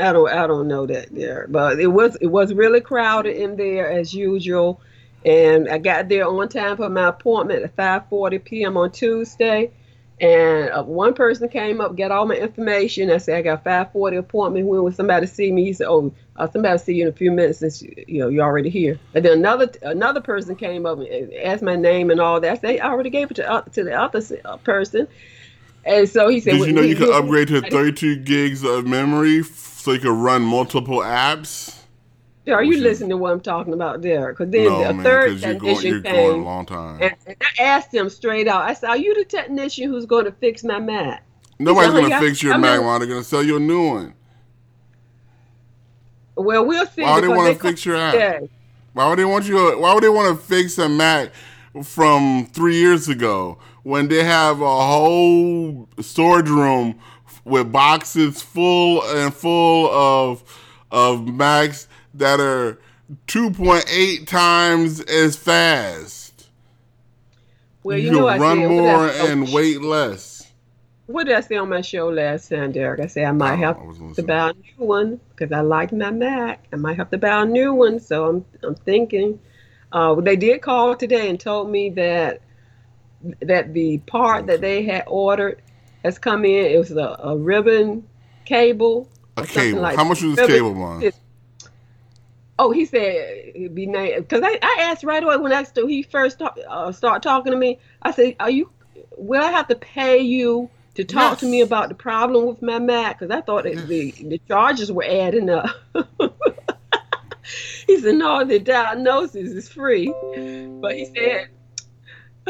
[0.00, 3.56] I don't I don't know that there, but it was it was really crowded in
[3.56, 4.80] there as usual,
[5.24, 8.76] and I got there on time for my appointment at 5:40 p.m.
[8.76, 9.70] on Tuesday,
[10.20, 13.10] and uh, one person came up, got all my information.
[13.10, 14.66] I said I got 5:40 appointment.
[14.66, 15.64] When will somebody see me?
[15.64, 18.44] He said, "Oh, uh, somebody see you in a few minutes since you, know you're
[18.44, 22.40] already here." And then another another person came up and asked my name and all
[22.40, 22.64] that.
[22.64, 25.08] I already gave it to uh, to the other uh, person,
[25.84, 29.42] and so he said, Did you know you could upgrade to 32 gigs of memory
[29.42, 31.76] so you could run multiple apps?
[32.48, 34.32] Are you listening to what I'm talking about there?
[34.32, 37.00] Because then No, a man, third you're going, you're going a long time.
[37.00, 38.62] and, and I asked him straight out.
[38.62, 41.22] I said, "Are you the technician who's going to fix my Mac?"
[41.58, 43.00] Nobody's said, going to fix your I Mac, man.
[43.00, 44.14] They're going to sell you a new one.
[46.36, 47.02] Well, we'll see.
[47.02, 48.14] Why would they want to fix your app?
[48.14, 48.48] today.
[48.94, 49.78] Why would they want you?
[49.78, 51.32] Why would they want to fix a Mac
[51.84, 56.98] from three years ago when they have a whole storage room
[57.44, 60.42] with boxes full and full of
[60.90, 62.78] of Macs that are
[63.26, 66.48] two point eight times as fast?
[67.82, 70.36] Well, you, you know, run more what did I- and weight less.
[71.06, 73.00] What did I say on my show last time, Derek?
[73.00, 75.92] I said I might Oh, have I gonna buy a new one because I like
[75.92, 76.64] my Mac.
[76.72, 79.40] I might have to buy a new one, so I'm I'm thinking.
[79.90, 82.42] Uh, they did call today and told me that
[83.42, 85.60] that the part that they had ordered
[86.04, 86.66] has come in.
[86.66, 88.08] It was a, a ribbon
[88.44, 89.08] cable.
[89.36, 89.80] A cable.
[89.80, 91.14] like How much was this ribbon- cable, it-
[92.62, 93.00] Oh, he said
[93.54, 96.58] it'd be nice because I, I asked right away when I st- he first talk,
[96.68, 97.78] uh, start talking to me.
[98.02, 98.70] I said, "Are you?
[99.16, 102.78] Will I have to pay you to talk to me about the problem with my
[102.78, 103.18] Mac?
[103.18, 105.70] Because I thought that the the charges were adding up."
[107.86, 110.08] he said, "No, the diagnosis is free,"
[110.82, 111.48] but he said.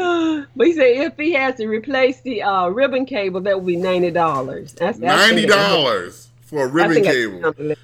[0.01, 3.67] Uh, but he said if he has to replace the uh, ribbon cable, that would
[3.67, 4.75] be ninety dollars.
[4.79, 7.75] Ninety dollars for a ribbon cable.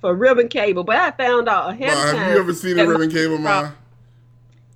[0.00, 0.84] for ribbon cable.
[0.84, 2.16] But I found out ahead Ma, of time.
[2.16, 3.70] have you ever seen a ribbon cable, ma?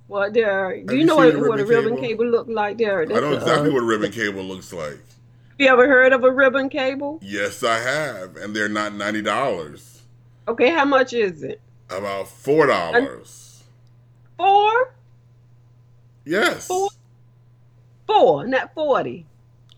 [0.07, 0.83] Well, there.
[0.83, 2.25] Do you you know what, a what a ribbon cable?
[2.25, 2.77] cable look like?
[2.77, 3.01] There.
[3.01, 4.91] I know That's a, exactly uh, what a ribbon cable looks like.
[4.91, 7.19] Have you ever heard of a ribbon cable?
[7.23, 10.03] Yes, I have, and they're not ninety dollars.
[10.47, 11.59] Okay, how much is it?
[11.89, 13.63] About four dollars.
[14.37, 14.93] Four,
[16.25, 16.67] Yes.
[16.67, 16.89] Four?
[18.07, 19.25] four, not forty.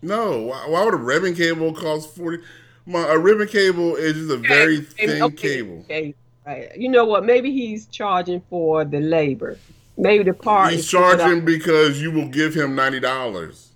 [0.02, 0.42] No.
[0.42, 2.42] Why, why would a ribbon cable cost forty?
[2.86, 5.78] Ma, a ribbon cable is just a very Okay, thin okay, cable.
[5.80, 6.14] Okay,
[6.46, 6.76] right.
[6.76, 7.24] You know what?
[7.24, 9.58] Maybe he's charging for the labor.
[9.96, 10.72] Maybe the part.
[10.72, 13.72] He's charging because you will give him ninety dollars.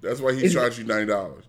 [0.00, 1.44] That's why he charged you ninety dollars.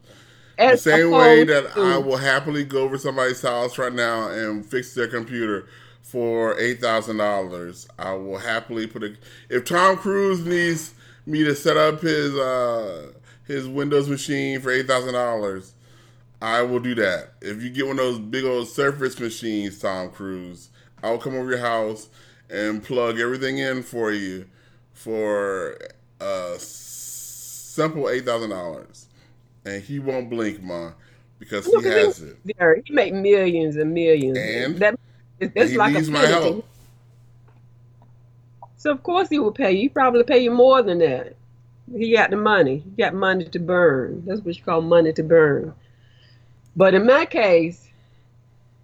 [0.58, 4.65] The same way that to- I will happily go over somebody's house right now and
[4.65, 5.67] fix their computer
[6.13, 7.88] for eight thousand dollars.
[7.97, 9.15] I will happily put a.
[9.49, 10.93] If Tom Cruise needs
[11.26, 13.13] me to set up his uh,
[13.47, 15.73] his Windows machine for eight thousand dollars,
[16.39, 17.32] I will do that.
[17.41, 20.69] If you get one of those big old Surface machines, Tom Cruise,
[21.02, 22.10] I will come over your house
[22.47, 24.45] and plug everything in for you
[24.93, 25.80] for
[26.21, 29.08] a simple eight thousand dollars,
[29.65, 30.91] and he won't blink, ma,
[31.39, 32.06] because he Look at him.
[32.06, 32.38] has it.
[32.60, 34.38] There, he make millions and millions.
[34.38, 34.78] And?
[34.78, 34.99] that
[35.39, 36.63] it's he like a penalty.
[38.78, 39.84] So of course he will pay you.
[39.84, 41.36] He probably pay you more than that.
[41.96, 42.84] He got the money.
[42.84, 44.24] He got money to burn.
[44.26, 45.74] That's what you call money to burn.
[46.76, 47.88] But in my case,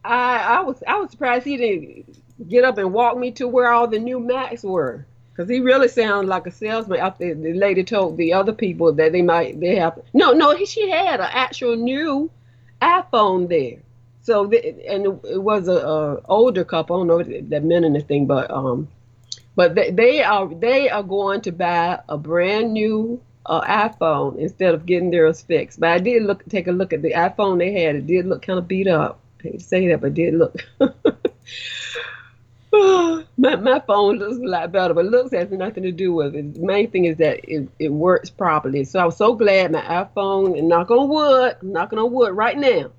[0.04, 3.72] I I was I was surprised he didn't get up and walk me to where
[3.72, 5.06] all the new Macs were.
[5.36, 7.00] Cause he really sounded like a salesman.
[7.00, 10.66] After the lady told the other people that they might they have no no he,
[10.66, 12.30] she had an actual new
[12.82, 13.82] iPhone there.
[14.30, 16.98] So the, and it was a, a older couple.
[16.98, 18.88] I don't know if that meant anything, but um,
[19.56, 24.76] but they, they are they are going to buy a brand new uh, iPhone instead
[24.76, 25.80] of getting theirs fixed.
[25.80, 27.96] But I did look take a look at the iPhone they had.
[27.96, 29.20] It did look kind of beat up.
[29.40, 30.64] I hate to say that, but it did look.
[33.36, 36.54] my my phone looks a lot better, but looks has nothing to do with it.
[36.54, 38.84] The main thing is that it, it works properly.
[38.84, 42.60] So I was so glad my iPhone, and knock on wood, knocking on wood right
[42.60, 42.92] now.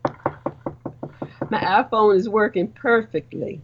[1.50, 3.60] My iPhone is working perfectly.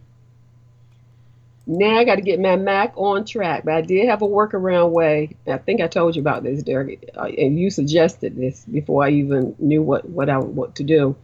[1.65, 4.91] Now I got to get my Mac on track, but I did have a workaround
[4.91, 5.35] way.
[5.45, 9.09] I think I told you about this, Derek, uh, and you suggested this before I
[9.11, 11.15] even knew what what I what to do.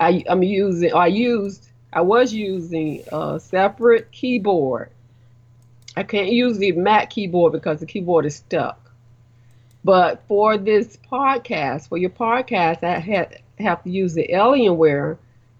[0.00, 4.90] I I'm using I used I was using a separate keyboard.
[5.96, 8.92] I can't use the Mac keyboard because the keyboard is stuck.
[9.84, 15.16] But for this podcast, for your podcast, I had have to use the Alienware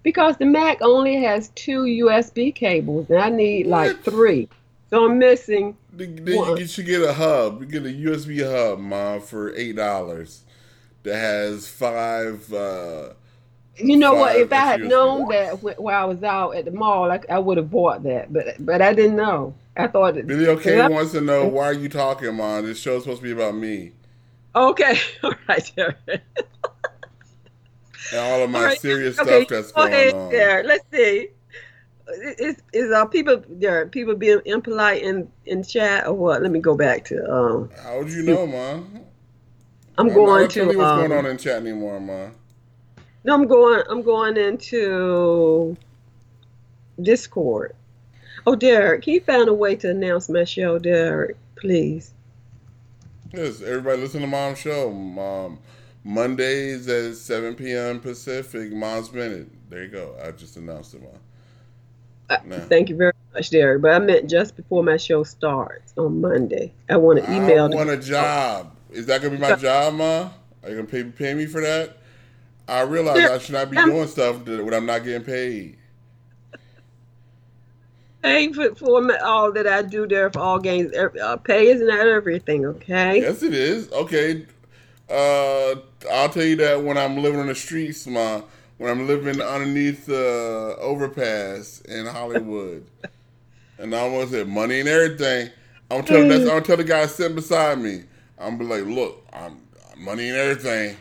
[0.06, 4.48] because the Mac only has two USB cables, and I need like three.
[4.88, 5.76] So I'm missing.
[5.92, 6.58] Then then you What?
[6.58, 7.60] get- you get a hub.
[7.60, 10.44] You get a USB hub, mom, for eight dollars.
[11.02, 12.52] That has five.
[12.52, 13.14] Uh,
[13.78, 14.36] You know what?
[14.36, 14.88] If I had USB.
[14.88, 18.04] known that wh- while I was out at the mall, I, I would have bought
[18.04, 18.32] that.
[18.32, 19.54] But but I didn't know.
[19.76, 20.24] I thought that.
[20.26, 20.86] Video K Yeah.
[20.88, 22.64] wants to know why are you talking, mom?
[22.64, 23.92] This show's supposed to be about me
[24.54, 25.72] Okay, all right.
[28.10, 30.30] And all of my All right, serious okay, stuff that's go going ahead, on.
[30.30, 30.66] Derek.
[30.66, 31.28] Let's see.
[32.38, 36.42] Is is uh people Derek people being impolite in in chat or what?
[36.42, 37.70] Let me go back to um.
[37.82, 38.80] How would you know, ma?
[39.98, 42.28] I'm Ma, going me to what's um, going on in chat anymore, ma.
[43.24, 43.82] No, I'm going.
[43.90, 45.76] I'm going into
[47.00, 47.74] Discord.
[48.46, 51.36] Oh, Derek, can you find a way to announce my show, Derek?
[51.56, 52.12] Please.
[53.32, 54.90] Yes, everybody listen to Mom's show.
[54.92, 55.58] Mom,
[56.06, 57.98] Mondays at 7 p.m.
[57.98, 58.72] Pacific.
[58.72, 59.48] Mom's Minute.
[59.68, 60.14] There you go.
[60.24, 61.10] I just announced it, Mom.
[62.30, 63.82] Uh, Thank you very much, Derek.
[63.82, 66.72] But I meant just before my show starts on Monday.
[66.88, 67.64] I want to email.
[67.64, 68.76] I want a job.
[68.92, 70.30] Is that gonna be my job, Ma?
[70.62, 71.96] Are you gonna pay, pay me for that?
[72.68, 75.76] I realize I should not be doing stuff that when I'm not getting paid.
[78.22, 80.94] pay for, for all that I do there for all games.
[80.94, 83.22] Uh, pay is not everything, okay?
[83.22, 83.90] Yes, it is.
[83.90, 84.46] Okay.
[85.08, 85.76] Uh,
[86.10, 88.42] I'll tell you that when I'm living on the streets, my
[88.78, 92.86] when I'm living underneath the overpass in Hollywood,
[93.78, 95.50] and I almost said money and everything.
[95.90, 98.02] I'm telling that's I'm tell the guy sitting beside me.
[98.38, 99.60] I'm be like, look, I'm
[99.96, 100.96] money and everything.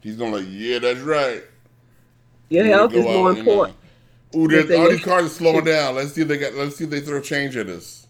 [0.00, 1.42] He's gonna be like, yeah, that's right.
[2.48, 3.76] Your health is more uh, important.
[4.36, 5.94] Ooh, there's, all these cars are slowing down.
[5.94, 6.54] Let's see if they got.
[6.54, 8.06] Let's see if they throw change at us.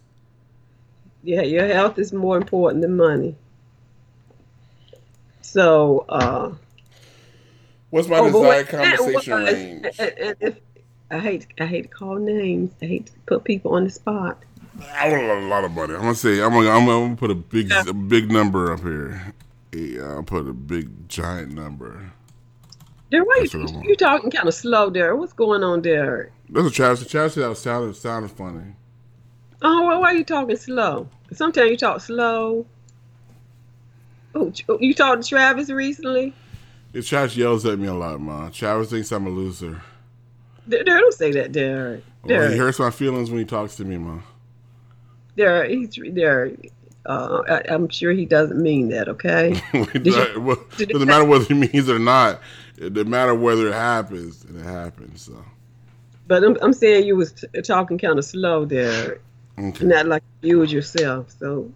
[1.22, 3.36] Yeah, your health is more important than money.
[5.44, 6.52] So, uh,
[7.90, 9.86] what's my oh, desired conversation range?
[9.98, 10.56] If,
[11.10, 12.72] I hate, I hate to call names.
[12.82, 14.42] I hate to put people on the spot.
[14.94, 15.94] I want a lot of money.
[15.94, 17.84] I'm gonna say I'm gonna, I'm gonna put a big, yeah.
[17.86, 19.32] a big number up here.
[19.72, 22.10] Yeah, I'll put a big giant number.
[23.10, 25.14] There, why you, you talking kind of slow there?
[25.14, 26.32] What's going on there?
[26.48, 27.06] That's a Travis.
[27.06, 28.72] Travis was sounding sounded funny.
[29.62, 31.08] Oh, well, why are you talking slow?
[31.32, 32.66] Sometimes you talk slow.
[34.34, 36.34] Oh, you talked to Travis recently?
[36.92, 38.50] Yeah, Travis yells at me a lot, man.
[38.50, 39.80] Travis thinks I'm a loser.
[40.68, 42.04] Derek, don't say that, Derek.
[42.26, 42.40] Derek.
[42.40, 44.22] Well, he hurts my feelings when he talks to me, man.
[45.36, 46.72] Derek, he's Derek.
[47.06, 49.08] Uh, I, am sure he doesn't mean that.
[49.08, 49.60] Okay.
[50.38, 52.40] well, doesn't matter whether he means it or not.
[52.78, 55.22] It doesn't matter whether it happens, and it happens.
[55.22, 55.44] So.
[56.26, 59.18] But I'm, I'm saying you was t- talking kind of slow there,
[59.58, 59.84] okay.
[59.84, 61.30] not like you was yourself.
[61.38, 61.70] So.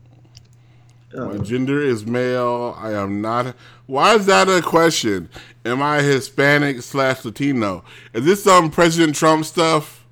[1.15, 2.77] Uh, My gender is male.
[2.79, 3.55] I am not.
[3.87, 5.29] Why is that a question?
[5.65, 7.83] Am I Hispanic slash Latino?
[8.13, 10.07] Is this some President Trump stuff?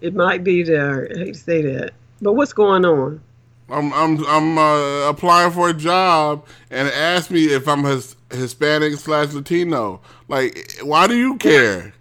[0.00, 1.08] It might be there.
[1.14, 3.20] I hate to say that, but what's going on?
[3.68, 8.94] I'm I'm I'm uh, applying for a job and ask me if I'm his, Hispanic
[8.94, 10.00] slash Latino.
[10.26, 11.92] Like, why do you care?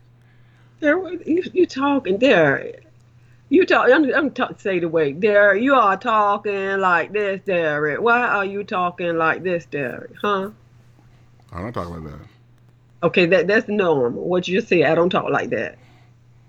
[0.79, 2.73] There, you you talking there?
[3.49, 3.89] You talk.
[3.91, 5.55] I'm, I'm t- say the way there.
[5.55, 7.99] You are talking like this, Derek.
[8.01, 10.11] Why are you talking like this, Derek?
[10.21, 10.51] Huh?
[11.51, 12.19] I don't talk like that.
[13.01, 14.23] Okay, that that's normal.
[14.23, 15.77] What you say, I don't talk like that.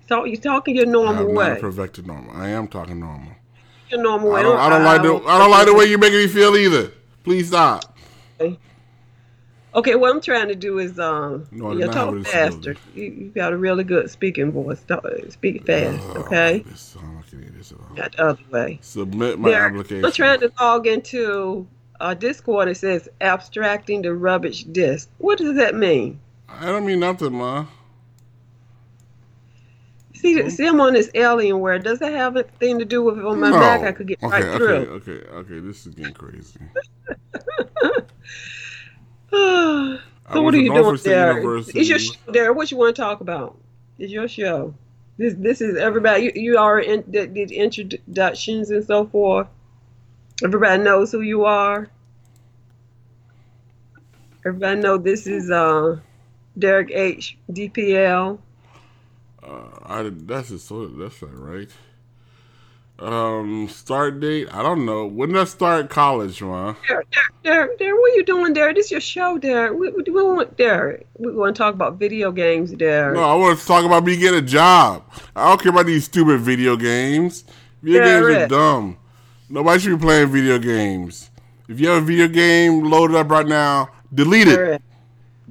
[0.08, 1.48] So you're talking your normal I way.
[1.50, 2.36] Not perfected normal.
[2.36, 3.32] I am talking normal
[3.90, 4.40] your normal way.
[4.40, 6.56] I don't, I don't like the I don't like the way you're making me feel
[6.56, 6.92] either.
[7.24, 7.96] Please stop.
[8.40, 8.58] Okay.
[9.72, 12.74] Okay, what I'm trying to do is um, no, you talk faster.
[12.94, 14.82] You, you, got a really good speaking voice.
[14.82, 16.64] Talk, speak fast, oh, okay?
[16.66, 18.78] This, this Not the other way.
[18.82, 20.04] Submit my there, application.
[20.04, 21.68] I'm trying to log into
[22.00, 22.68] uh, Discord.
[22.68, 25.08] It says abstracting the rubbish disk.
[25.18, 26.18] What does that mean?
[26.48, 27.66] I don't mean nothing, ma.
[30.14, 31.82] See, see, I'm on this Alienware.
[31.82, 33.58] Does that have anything to do with it on my no.
[33.58, 33.82] back?
[33.82, 34.66] I could get okay, right okay, through.
[34.66, 35.58] Okay, okay, okay.
[35.60, 36.60] This is getting crazy.
[39.30, 41.56] so what are you doing there?
[41.58, 42.52] Is your show there?
[42.52, 43.56] What you want to talk about?
[43.98, 44.74] Is your show?
[45.18, 46.24] This this is everybody.
[46.24, 49.46] You, you are in the, the introductions and so forth.
[50.42, 51.88] Everybody knows who you are.
[54.46, 55.98] Everybody know this is uh,
[56.58, 57.36] Derek H.
[57.50, 58.38] DPL.
[59.42, 61.70] Uh, I that's just so that's not right.
[63.00, 64.48] Um, start date?
[64.52, 65.06] I don't know.
[65.06, 66.76] When did I start college, man?
[66.86, 67.08] Derek,
[67.42, 68.76] Derek, Derek, what are you doing, Derek?
[68.76, 69.72] This is your show, Derek.
[69.72, 71.06] We, we, we want Derek.
[71.18, 73.16] We want to talk about video games, Derek.
[73.16, 75.04] No, I want to talk about me getting a job.
[75.34, 77.44] I don't care about these stupid video games.
[77.82, 78.34] Video Derek.
[78.34, 78.98] games are dumb.
[79.48, 81.30] Nobody should be playing video games.
[81.68, 84.82] If you have a video game loaded up right now, delete it.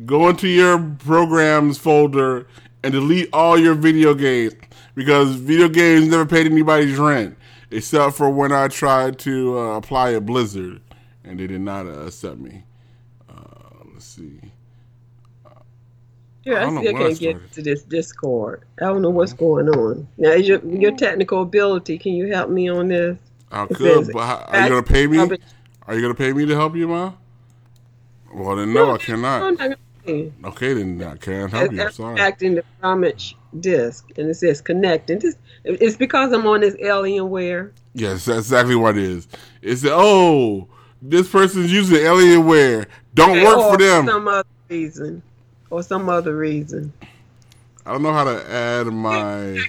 [0.05, 2.45] Go into your programs folder
[2.83, 4.53] and delete all your video games
[4.93, 7.37] because video games never paid anybody's rent
[7.72, 10.82] except for when I tried to uh, apply a Blizzard
[11.24, 12.63] and they did not uh, accept me.
[13.30, 14.39] Uh, let's see.
[16.45, 18.63] Yeah, I, I still can't get to this Discord.
[18.82, 20.07] I don't know what's going on.
[20.17, 21.97] Now, is your your technical ability?
[21.97, 23.17] Can you help me on this?
[23.51, 25.20] I it could, says, but how, are you gonna pay me?
[25.86, 27.13] Are you gonna pay me to help you, ma?
[28.34, 29.59] Well, then no, no I cannot.
[30.12, 30.45] Mm-hmm.
[30.45, 31.82] Okay, then I can't help you.
[31.82, 32.20] I'm sorry.
[32.20, 36.76] Acting the Ramage disk, and it says connect, and this it's because I'm on this
[36.76, 37.72] Alienware.
[37.93, 39.28] Yes, that's exactly what it is.
[39.62, 40.68] It's oh,
[41.01, 42.86] this person's using Alienware.
[43.14, 44.05] Don't work for them.
[44.05, 45.22] some other reason,
[45.70, 46.93] or some other reason.
[47.86, 49.60] I don't know how to add my.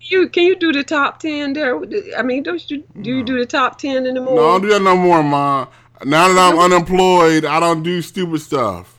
[0.00, 1.80] You can you do the top ten there?
[2.16, 4.36] I mean, don't you do you do the top ten anymore?
[4.36, 5.66] No, I don't do that no more, ma.
[6.04, 8.95] Now that I'm unemployed, I don't do stupid stuff.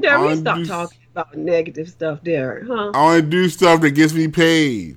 [0.00, 2.90] There, we stop talking about negative stuff Derek, huh?
[2.94, 4.96] I only do stuff that gets me paid.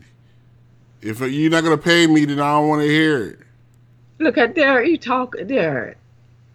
[1.02, 3.40] If you're not gonna pay me, then I don't want to hear it.
[4.20, 5.98] Look at Derek, you talk Derek.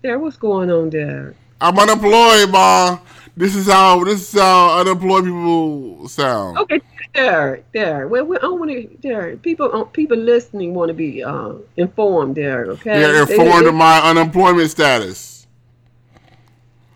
[0.02, 1.36] Derek, what's going on Derek?
[1.60, 2.98] I'm unemployed, ma.
[3.36, 6.58] This is how this is how unemployed people sound.
[6.58, 6.80] Okay,
[7.14, 8.10] Derek, Derek.
[8.10, 9.36] Well, we, I want to there.
[9.36, 12.36] People, uh, people listening want to be uh, informed.
[12.36, 12.68] Derek.
[12.70, 12.98] okay.
[13.00, 15.27] They're They- informed they- of my unemployment status.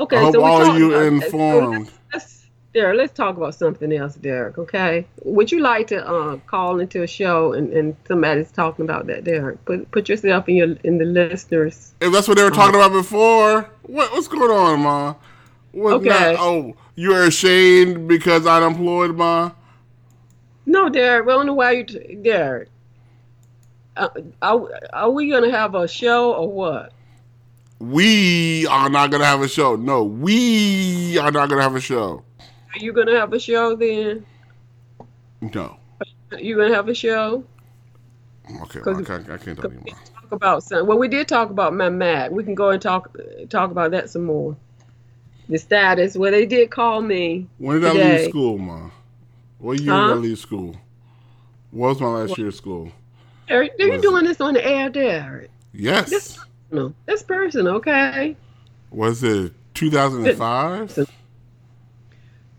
[0.01, 1.89] Okay, I hope so we're all you informed.
[1.89, 4.59] So let's, Derek, let's talk about something else, Derek.
[4.59, 9.07] Okay, would you like to uh, call into a show and, and somebody's talking about
[9.09, 9.65] that, Derek?
[9.65, 11.93] Put put yourself in your in the listeners.
[12.01, 15.15] If that's what they were talking about before, what what's going on, ma?
[15.73, 16.09] What, Okay.
[16.09, 19.53] not- oh, you're ashamed because I'm unemployed, ma?
[20.67, 21.27] No, Derek.
[21.29, 22.69] I don't know why you, t- Derek.
[23.97, 24.09] Uh,
[24.41, 26.93] are, are we gonna have a show or what?
[27.83, 29.75] We are not gonna have a show.
[29.75, 32.23] No, we are not gonna have a show.
[32.39, 34.25] Are you gonna have a show then?
[35.41, 35.79] No.
[36.39, 37.43] You gonna have a show?
[38.63, 39.93] Okay, 'Cause- I can't, I can't tell you, ma.
[40.15, 40.87] Talk about some.
[40.87, 42.31] Well, we did talk about my Mac.
[42.31, 43.17] We can go and talk
[43.51, 44.57] talk about that some more.
[45.49, 46.17] The status.
[46.17, 47.49] Well, they did call me.
[47.59, 48.91] When did I leave school, ma?
[49.59, 50.07] What year Huh?
[50.07, 50.77] did I leave school?
[51.73, 52.93] What was my last year of school?
[53.49, 55.51] Derek, are you doing this on the air, Derek?
[55.75, 56.39] Yes.
[56.73, 58.37] No, that's personal, okay?
[58.91, 61.07] Was it 2005?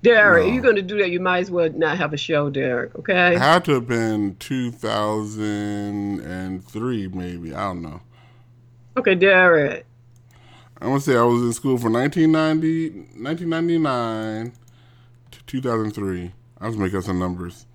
[0.03, 0.47] Derek, No.
[0.49, 2.93] if you're going to do that, you might as well not have a show, Derek,
[2.99, 3.33] okay?
[3.35, 7.53] It had to have been 2003, maybe.
[7.55, 8.01] I don't know.
[8.97, 9.85] Okay, Derek.
[10.79, 12.89] I'm gonna say I was in school from 1990,
[13.23, 14.51] 1999
[15.31, 16.31] to 2003.
[16.59, 17.65] I was making up some numbers.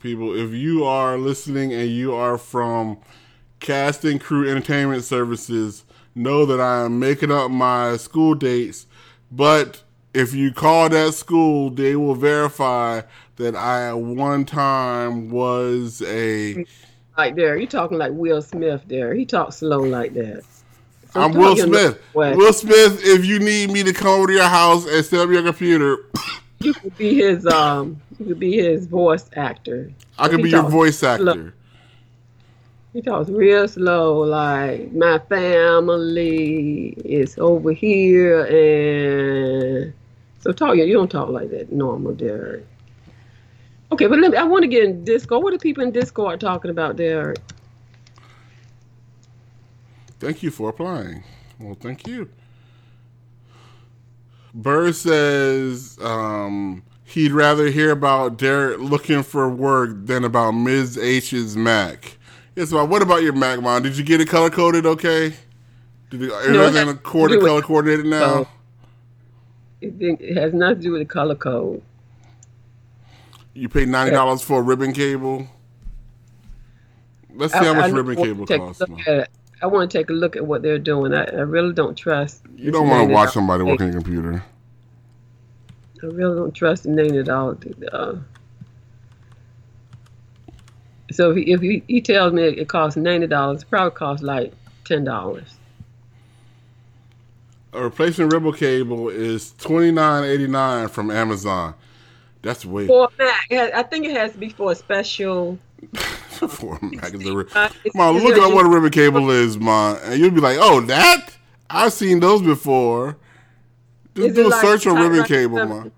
[0.00, 2.98] People, if you are listening and you are from
[3.60, 5.84] Casting Crew Entertainment Services,
[6.14, 8.86] know that I am making up my school dates.
[9.32, 9.82] But
[10.14, 13.02] if you call that school, they will verify
[13.36, 16.64] that I at one time was a.
[17.16, 19.18] Like Derek, you talking like Will Smith, Derek.
[19.18, 20.44] He talks slow like that.
[21.12, 21.98] So I'm Will Smith.
[22.14, 25.30] Will Smith, if you need me to come over to your house and set up
[25.30, 25.96] your computer,
[26.60, 28.00] You could be his um.
[28.18, 29.92] You could be his voice actor.
[30.18, 31.12] I could He be your voice slow.
[31.14, 31.54] actor.
[32.92, 39.92] He talks real slow, like my family is over here, and
[40.40, 40.76] so talk.
[40.76, 42.64] You don't talk like that, normal, Derek.
[43.92, 44.38] Okay, but let me.
[44.38, 45.44] I want to get in Discord.
[45.44, 47.38] What are people in Discord talking about, Derek?
[50.18, 51.22] Thank you for applying.
[51.60, 52.30] Well, thank you.
[54.56, 60.96] Burr says um, he'd rather hear about Derek looking for work than about Ms.
[60.96, 62.16] H's Mac.
[62.56, 63.82] Yes, well, what about your Mac, Mom?
[63.82, 65.34] Did you get it color coded okay?
[66.08, 68.18] Did it, No, it everything has to quarter with- color coordinated now?
[68.44, 68.48] So,
[69.82, 71.82] It, it has nothing to do with the color code.
[73.52, 75.48] You paid ninety dollars for a ribbon cable.
[77.34, 78.82] Let's see how much ribbon cable costs.
[79.62, 79.82] Look Mom.
[79.82, 79.90] at it.
[79.90, 81.14] I want to take a look at what they're doing.
[81.14, 82.42] I, I really don't trust.
[82.56, 83.80] You don't want to watch somebody work.
[83.80, 84.44] working a computer.
[86.02, 87.56] I really don't trust the name at all.
[87.92, 88.16] Uh,
[91.10, 94.22] so if he, if he, he tells me it costs ninety dollars, it probably costs
[94.22, 94.52] like
[94.84, 95.56] ten dollars.
[97.72, 101.74] A replacement ribbon cable is twenty nine eighty nine from Amazon.
[102.42, 105.58] That's way For a Mac, I think it has to be for a special.
[106.48, 107.14] for a Mac.
[107.14, 109.98] Is a ri- Uh, it's- Mom, it's look gonna what a ribbon cable is, Mom,
[110.04, 111.30] and you'll be like, "Oh, that
[111.70, 113.16] I've seen those before."
[114.14, 115.92] Just do a like search on ribbon cable, Mom.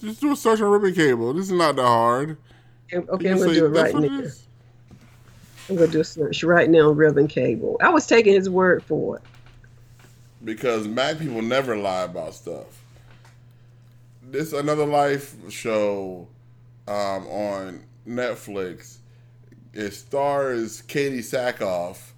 [0.00, 1.32] Just do a search on ribbon cable.
[1.34, 2.36] This is not that hard.
[2.92, 4.32] Okay, I'm gonna do it right what it
[5.68, 7.76] I'm gonna do a search right now on ribbon cable.
[7.80, 9.22] I was taking his word for it.
[10.44, 12.66] because Mac people never lie about stuff.
[14.22, 16.26] This another life show
[16.88, 18.96] um, on Netflix.
[19.72, 22.12] It stars Katee Sackhoff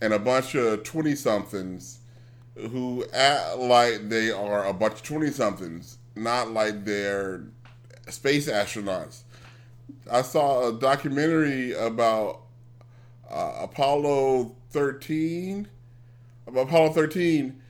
[0.00, 1.98] and a bunch of twenty somethings
[2.56, 7.42] who act like they are a bunch of twenty somethings, not like they're
[8.08, 9.22] space astronauts.
[10.10, 12.42] I saw a documentary about
[13.30, 15.68] uh, Apollo thirteen
[16.50, 17.60] about Apollo 13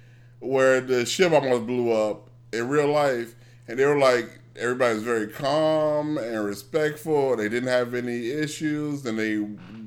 [0.40, 3.34] where the ship almost blew up in real life
[3.68, 7.36] and they were like everybody was very calm and respectful.
[7.36, 9.36] They didn't have any issues and they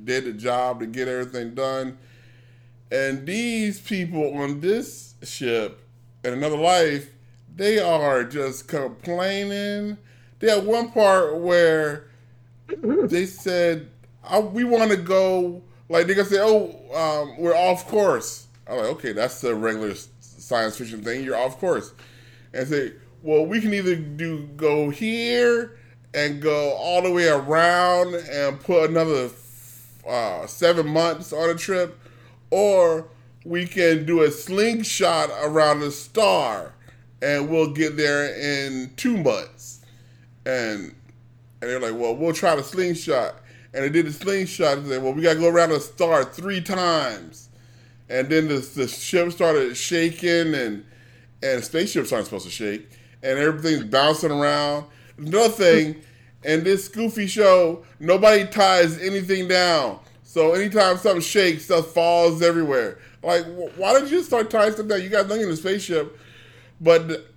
[0.03, 1.97] did the job to get everything done.
[2.91, 5.87] And these people on this ship
[6.23, 7.09] in another life
[7.55, 9.97] they are just complaining.
[10.39, 12.07] They had one part where
[12.67, 13.89] they said
[14.51, 18.47] we want to go like they're gonna say oh um, we're off course.
[18.67, 21.23] I'm like okay that's the regular science fiction thing.
[21.23, 21.93] You're off course.
[22.53, 22.93] And say
[23.23, 25.77] well we can either do go here
[26.13, 29.29] and go all the way around and put another
[30.07, 31.99] uh, seven months on a trip
[32.51, 33.07] or
[33.45, 36.73] we can do a slingshot around the star,
[37.21, 39.81] and we'll get there in two months."
[40.45, 40.95] And
[41.61, 43.35] and they're like, "Well, we'll try the slingshot."
[43.73, 46.23] And they did the slingshot and said, "Well, we got to go around the star
[46.23, 47.49] three times."
[48.09, 50.85] And then the, the ship started shaking, and
[51.41, 52.89] and spaceships aren't supposed to shake,
[53.23, 54.85] and everything's bouncing around.
[55.17, 55.93] Nothing.
[55.93, 56.03] thing,
[56.43, 59.99] in this goofy show, nobody ties anything down.
[60.23, 62.99] So anytime something shakes, stuff falls everywhere.
[63.21, 63.45] Like,
[63.77, 65.01] why did you start tying stuff down?
[65.01, 66.17] You got nothing in the spaceship,
[66.81, 67.27] but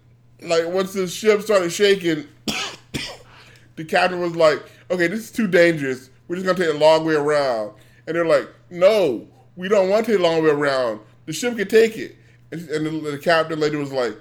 [0.42, 2.26] like once the ship started shaking,
[3.76, 6.10] the captain was like, "Okay, this is too dangerous.
[6.26, 7.72] We're just gonna take a long way around."
[8.06, 11.00] And they're like, "No, we don't want to take a long way around.
[11.26, 12.16] The ship can take it."
[12.50, 14.16] And, the, the captain lady was like,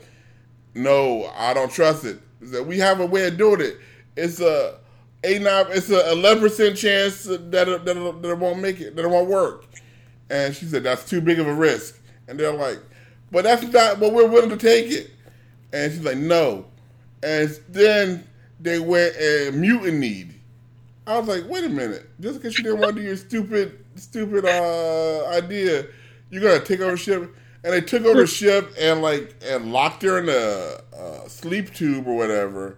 [0.76, 2.19] "No, I don't trust it.
[2.41, 3.78] That we have a way of doing it.
[4.15, 4.78] It's a
[5.23, 5.65] eight nine.
[5.69, 8.95] It's a eleven percent chance that it, that, it, that it won't make it.
[8.95, 9.65] That it won't work."
[10.30, 12.80] And she said, "That's too big of a risk." And they're like,
[13.32, 13.99] "But that's not.
[13.99, 15.11] But we're willing to take it."
[15.73, 16.65] And she's like, "No."
[17.23, 18.28] And then
[18.59, 20.34] they went and mutinied.
[21.07, 22.09] I was like, wait a minute.
[22.19, 25.86] Just because you didn't want to do your stupid, stupid uh, idea,
[26.30, 27.34] you're gonna take over ship.
[27.66, 31.74] And they took over the ship and like and locked her in a, a sleep
[31.74, 32.78] tube or whatever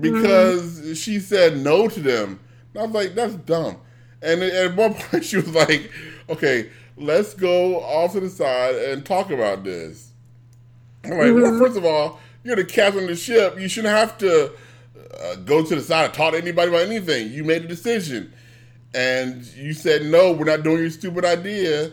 [0.00, 0.92] because mm-hmm.
[0.94, 2.40] she said no to them.
[2.72, 3.76] And I was like, that's dumb.
[4.22, 5.92] And at one point she was like,
[6.30, 10.12] okay, let's go off to the side and talk about this.
[11.04, 11.42] I'm like, mm-hmm.
[11.42, 13.60] well, first of all, you're the captain of the ship.
[13.60, 14.52] You shouldn't have to
[15.20, 17.30] uh, go to the side and talk to anybody about anything.
[17.30, 18.32] You made a decision,
[18.94, 20.32] and you said no.
[20.32, 21.92] We're not doing your stupid idea.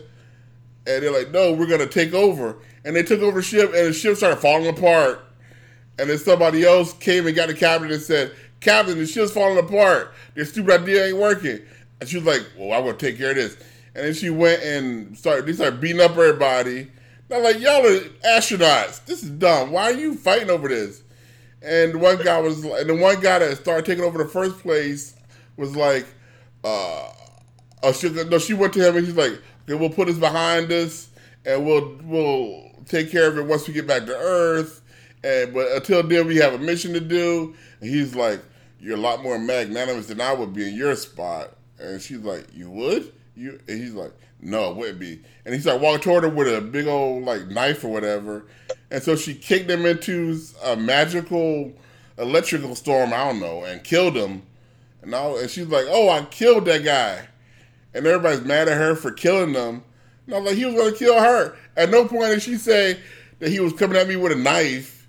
[0.86, 2.56] And they're like, no, we're gonna take over.
[2.84, 5.24] And they took over ship, and the ship started falling apart.
[5.98, 9.58] And then somebody else came and got the captain and said, Captain, the ship's falling
[9.58, 10.12] apart.
[10.34, 11.60] Your stupid idea ain't working.
[12.00, 13.56] And she was like, Well, I'm gonna take care of this.
[13.94, 16.88] And then she went and started they started beating up everybody.
[17.32, 19.04] I'm like, y'all are astronauts.
[19.04, 19.72] This is dumb.
[19.72, 21.02] Why are you fighting over this?
[21.60, 25.16] And one guy was, and the one guy that started taking over the first place
[25.56, 26.06] was like,
[26.62, 27.10] uh,
[27.82, 30.70] oh, she, no, she went to him and he's like, okay, we'll put this behind
[30.72, 31.08] us
[31.44, 34.82] and we'll we'll take care of it once we get back to Earth.
[35.24, 37.54] And but until then, we have a mission to do.
[37.80, 38.42] And he's like,
[38.80, 41.56] you're a lot more magnanimous than I would be in your spot.
[41.78, 43.12] And she's like, you would?
[43.34, 43.60] You?
[43.68, 45.20] And he's like, no, it wouldn't be.
[45.44, 48.46] And he's like walking toward her with a big old like knife or whatever.
[48.90, 51.72] And so she kicked him into a magical
[52.18, 54.42] electrical storm, I don't know, and killed him.
[55.02, 57.28] And and she's like, "Oh, I killed that guy,"
[57.96, 59.82] and everybody's mad at her for killing them.
[60.26, 62.56] And I was like, "He was going to kill her." At no point did she
[62.56, 62.98] say
[63.38, 65.08] that he was coming at me with a knife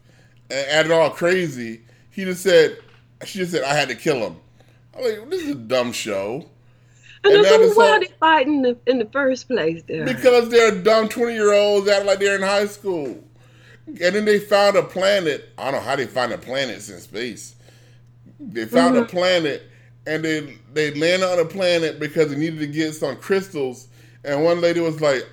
[0.50, 1.82] and acting all crazy.
[2.12, 2.78] He just said,
[3.26, 4.38] "She just said I had to kill him."
[4.96, 6.50] I'm like, "This is a dumb show."
[7.24, 10.06] And, and why are they fighting in the, in the first place there?
[10.06, 13.22] Because they're dumb 20 year olds acting like they're in high school.
[13.88, 15.50] And then they found a planet.
[15.58, 17.56] I don't know how they find a planet in space.
[18.40, 19.04] They found mm-hmm.
[19.04, 19.64] a planet
[20.08, 23.90] and they they landed on a planet because they needed to get some crystals.
[24.24, 25.28] And one lady was like,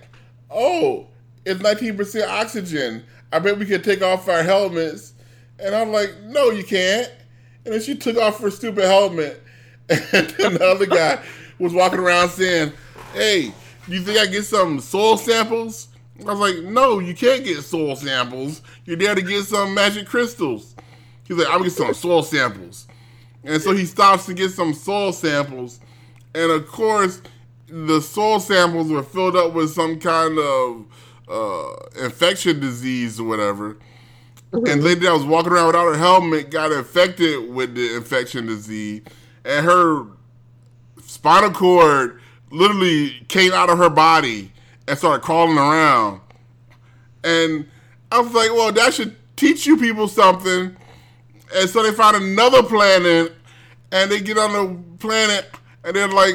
[0.50, 1.06] "Oh,
[1.46, 3.04] it's 19% oxygen.
[3.32, 5.14] I bet we could take off our helmets."
[5.60, 7.10] And I'm like, "No, you can't."
[7.64, 9.40] And then she took off her stupid helmet.
[9.90, 11.22] And then the other guy
[11.58, 12.72] was walking around saying,
[13.12, 13.52] "Hey,
[13.86, 15.88] you think I get some soil samples?"
[16.20, 18.62] I was like, "No, you can't get soil samples.
[18.86, 20.74] You're there to get some magic crystals."
[21.24, 22.86] He's like, "I'm gonna get some soil samples,"
[23.44, 25.80] and so he stops to get some soil samples,
[26.34, 27.20] and of course,
[27.68, 30.86] the soil samples were filled up with some kind of
[31.28, 33.76] uh, infection disease or whatever.
[34.52, 34.66] Mm-hmm.
[34.66, 38.46] And the lady that was walking around without her helmet got infected with the infection
[38.46, 39.02] disease,
[39.44, 40.06] and her
[41.02, 42.20] spinal cord
[42.50, 44.52] literally came out of her body
[44.86, 46.20] and started crawling around.
[47.24, 47.66] And
[48.12, 50.76] I was like, well, that should teach you people something.
[51.54, 53.32] And so they found another planet
[53.92, 55.46] and they get on the planet
[55.84, 56.34] and they're like,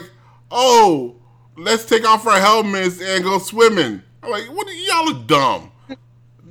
[0.49, 1.15] oh,
[1.57, 4.01] let's take off our helmets and go swimming.
[4.23, 5.71] I'm like, what are y'all are dumb.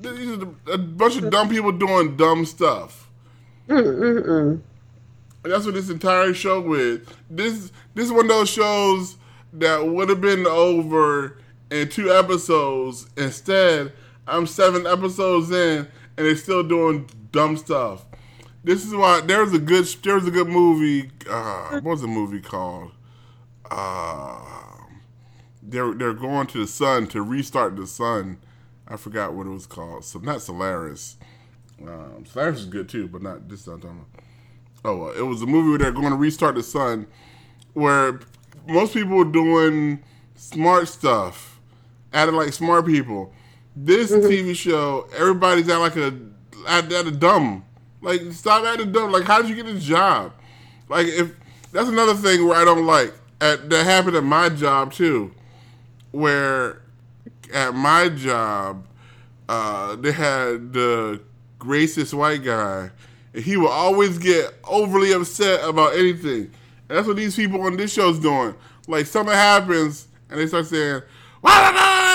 [0.00, 3.08] These are a bunch of dumb people doing dumb stuff.
[3.68, 4.60] Mm-mm-mm.
[5.44, 7.00] And that's what this entire show is.
[7.30, 9.16] This this is one of those shows
[9.54, 11.38] that would have been over
[11.70, 13.08] in two episodes.
[13.16, 13.92] Instead,
[14.26, 18.04] I'm seven episodes in and they're still doing dumb stuff.
[18.64, 21.10] This is why there was a good there was a good movie.
[21.28, 22.92] Uh, what was the movie called?
[23.70, 24.40] Uh,
[25.62, 28.38] they're they're going to the sun to restart the sun.
[28.86, 30.04] I forgot what it was called.
[30.04, 31.16] So not Solaris.
[31.86, 33.66] Um, Solaris is good too, but not this.
[33.66, 34.24] I'm talking about.
[34.84, 37.06] Oh, it was a movie where they're going to restart the sun,
[37.74, 38.20] where
[38.66, 40.02] most people were doing
[40.36, 41.60] smart stuff,
[42.12, 43.32] acting like smart people.
[43.76, 44.26] This Mm-hmm.
[44.26, 46.12] TV show, everybody's at like a
[46.66, 47.64] at a dumb.
[48.00, 49.12] Like stop acting dumb.
[49.12, 50.32] Like how did you get this job?
[50.88, 51.32] Like if
[51.72, 55.32] that's another thing where I don't like at, that happened at my job too,
[56.12, 56.82] where
[57.52, 58.86] at my job
[59.48, 61.20] uh, they had the
[61.60, 62.90] racist white guy,
[63.34, 66.50] and he would always get overly upset about anything.
[66.88, 68.54] And that's what these people on this show's doing.
[68.86, 71.02] Like something happens, and they start saying,
[71.44, 72.14] "I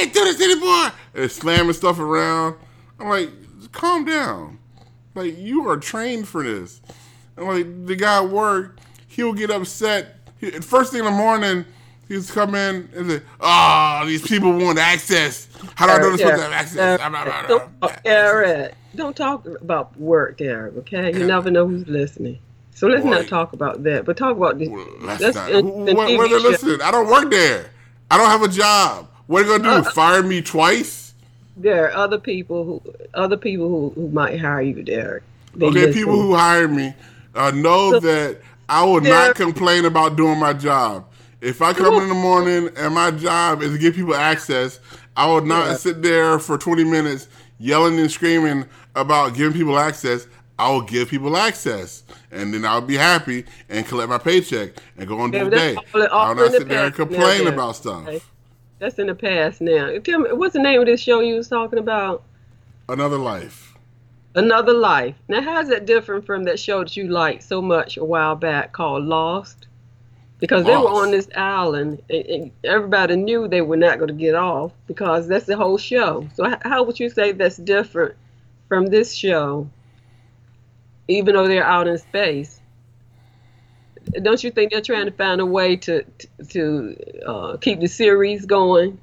[0.00, 2.56] ain't do this anymore," and slamming stuff around.
[2.98, 3.30] I'm like,
[3.72, 4.58] calm down.
[5.14, 6.80] Like you are trained for this.
[7.36, 10.16] And like the guy at work, he'll get upset.
[10.38, 11.64] He, first thing in the morning,
[12.08, 15.48] he's come in and say, "Oh, these people want access.
[15.74, 17.48] How do I know they're supposed to have access?" Blah, blah, blah, blah.
[17.58, 20.76] Don't talk, Eric, don't talk about work, Eric.
[20.78, 22.38] Okay, you never know who's listening.
[22.74, 23.10] So let's Boy.
[23.10, 24.04] not talk about that.
[24.04, 24.68] But talk about this.
[24.68, 25.52] Well, let's- not.
[25.52, 26.80] uh, the what, TV what are they listening?
[26.82, 27.70] I don't work there.
[28.10, 29.08] I don't have a job.
[29.26, 29.88] What are they gonna do?
[29.88, 31.01] Uh, Fire me twice?
[31.62, 32.82] There are other people who
[33.14, 35.22] other people who, who might hire you, Derek.
[35.54, 36.94] They Okay, people who hire me
[37.34, 38.38] uh, know So- that
[38.68, 39.10] I will Yeah.
[39.28, 41.04] not complain about doing my job.
[41.40, 44.80] If I come in the morning and my job is to give people access,
[45.16, 45.74] I will not Yeah.
[45.76, 50.26] sit there for 20 minutes yelling and screaming about giving people access.
[50.58, 55.08] I will give people access, and then I'll be happy and collect my paycheck and
[55.08, 55.74] go on Yeah, the day.
[55.74, 58.06] that's all- all I'll not in the sit there and complain about stuff.
[58.06, 58.22] Okay.
[58.82, 59.96] That's in the past now.
[59.98, 62.24] Tell me, what's the name of this show you was talking about?
[62.88, 63.76] Another life.
[64.34, 65.14] Another Life.
[65.28, 68.72] Now, how's that different from that show that you liked so much a while back
[68.72, 69.68] called Lost?
[70.40, 74.14] Because they were on this island, and, and everybody knew they were not going to
[74.14, 76.28] get off because that's the whole show.
[76.34, 78.16] So, how would you say that's different
[78.68, 79.70] from this show,
[81.06, 82.60] even though they're out in space?
[84.22, 86.04] Don't you think they're trying to find a way to
[86.50, 86.96] to
[87.26, 88.98] uh, keep the series going?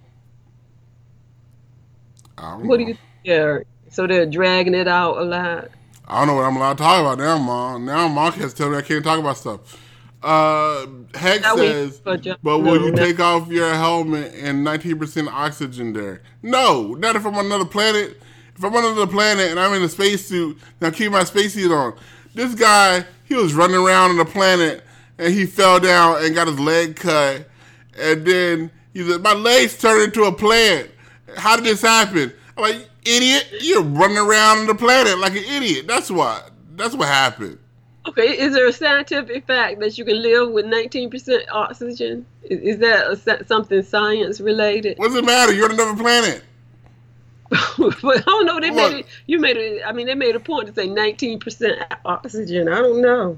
[2.37, 3.67] I don't What do you think?
[3.89, 5.69] So they're dragging it out a lot.
[6.07, 7.85] I don't know what I'm allowed to talk about now, Mom.
[7.85, 9.79] Now Mom has to tell me I can't talk about stuff.
[10.21, 10.85] Uh,
[11.15, 16.21] Heck we- says, but will you take off your helmet and 19% oxygen there?
[16.43, 18.21] No, not if I'm on another planet.
[18.55, 21.97] If I'm on another planet and I'm in a spacesuit, now keep my spacesuit on.
[22.35, 24.83] This guy, he was running around on the planet
[25.19, 27.47] and he fell down and got his leg cut.
[27.99, 30.89] And then he said, my legs turned into a plant.
[31.37, 32.33] How did this happen?
[32.57, 35.85] I'm like, idiot, you're running around on the planet like an idiot.
[35.87, 36.51] That's what.
[36.75, 37.59] That's what happened.
[38.07, 42.25] Okay, is there a scientific fact that you can live with 19% oxygen?
[42.43, 44.97] Is, is that a, something science related?
[44.97, 45.53] What's it matter?
[45.53, 46.43] You're on another planet.
[47.49, 48.59] but I don't know.
[48.59, 48.91] They Look.
[48.91, 49.05] made it.
[49.27, 49.83] You made it.
[49.85, 52.69] I mean, they made a point to say 19% oxygen.
[52.69, 53.37] I don't know.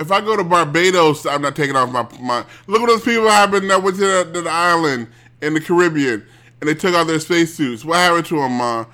[0.00, 2.44] If I go to Barbados, I'm not taking off my my.
[2.66, 5.08] Look at those people happened that went to the, to the island
[5.42, 6.26] in the Caribbean
[6.60, 7.84] and they took off their spacesuits.
[7.84, 8.86] What happened to them, Ma?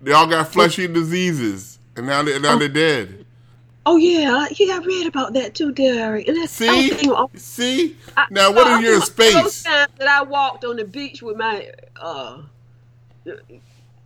[0.00, 3.24] They all got flesh-eating diseases, and now they now they're dead.
[3.84, 4.74] Oh yeah, yeah.
[4.74, 6.28] I read about that too, Derek.
[6.28, 7.96] And that's See, oh, see.
[8.16, 11.22] I- Now, what oh, in I think Those times that I walked on the beach
[11.22, 12.42] with my, uh,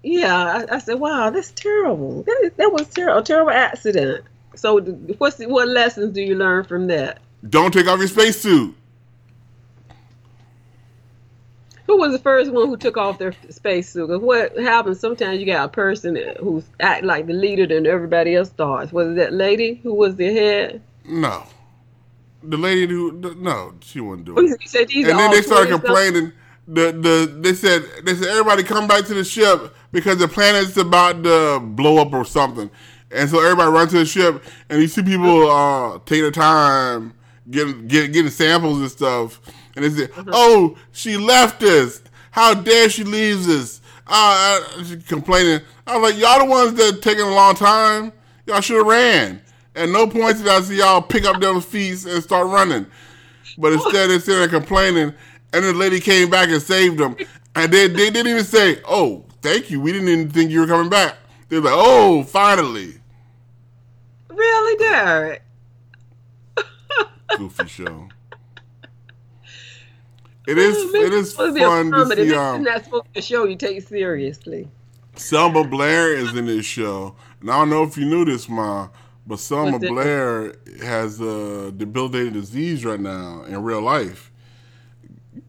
[0.02, 2.22] yeah, I, I said, "Wow, that's terrible.
[2.22, 4.24] That, is- that was terrible, a terrible accident."
[4.54, 4.80] So,
[5.18, 7.20] what's the, what lessons do you learn from that?
[7.48, 8.74] Don't take off your spacesuit.
[11.86, 14.08] Who was the first one who took off their spacesuit?
[14.08, 18.36] 'Cause what happens sometimes you got a person who's act like the leader than everybody
[18.36, 18.92] else starts.
[18.92, 20.80] Was it that lady who was the head?
[21.04, 21.42] No,
[22.42, 24.60] the lady who no, she wouldn't do Oh, it.
[24.68, 26.32] Said and then they started 20 something- complaining.
[26.68, 30.76] The the they said they said everybody come back to the ship because the planet's
[30.76, 32.70] about to blow up or something,
[33.12, 37.14] and so everybody run to the ship and you see people uh take their time
[37.50, 39.40] getting get, getting samples and stuff,
[39.76, 42.00] and they said, "Oh, she left us.
[42.30, 44.60] How dare she leaves us?" Uh,
[45.06, 45.60] complaining.
[45.86, 48.12] I was like, "Y'all the ones that taking a long time.
[48.46, 49.40] Y'all should have ran."
[49.74, 52.86] At no point did I see y'all pick up them feet and start running.
[53.56, 55.14] But instead, they're sitting there complaining,
[55.52, 57.16] and the lady came back and saved them.
[57.54, 59.80] And they, they didn't even say, "Oh, thank you.
[59.80, 61.16] We didn't even think you were coming back."
[61.48, 62.94] They're like, "Oh, finally."
[64.62, 65.42] Really, Derek?
[67.36, 68.08] Goofy show.
[70.46, 70.76] It is.
[70.94, 72.34] It is supposed to fun to see.
[72.34, 74.68] Um, not supposed to be a show you take seriously.
[75.16, 78.88] Selma Blair is in this show, and I don't know if you knew this, Ma,
[79.26, 84.30] but Selma Blair has a debilitating disease right now in real life,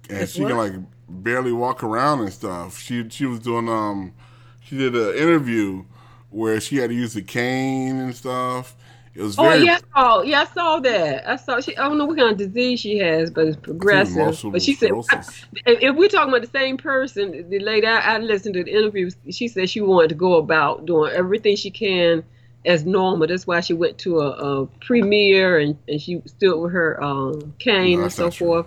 [0.09, 0.73] and It's she can like
[1.07, 2.79] barely walk around and stuff.
[2.79, 4.13] She she was doing um,
[4.59, 5.85] she did an interview
[6.33, 8.75] where she had to use a cane and stuff,
[9.15, 11.29] It was Oh yeah, oh yeah, I saw that.
[11.29, 11.77] I saw she.
[11.77, 14.51] I don't know what kind of disease she has, but it's progressive.
[14.51, 15.45] But she said, sclerosis.
[15.65, 19.11] if we're talking about the same person, the lady I, I listened to the interview,
[19.29, 22.23] she said she wanted to go about doing everything she can
[22.65, 23.27] as normal.
[23.27, 27.53] That's why she went to a, a premiere and, and she stood with her um,
[27.59, 28.65] cane No, and so forth.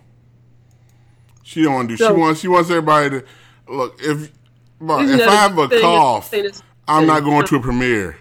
[1.42, 1.98] She don't want to do.
[1.98, 2.40] So- she wants.
[2.40, 3.24] She wants everybody to
[3.68, 4.00] look.
[4.00, 4.30] If
[4.80, 6.32] if I have a cough,
[6.86, 8.18] I'm not going to a premiere.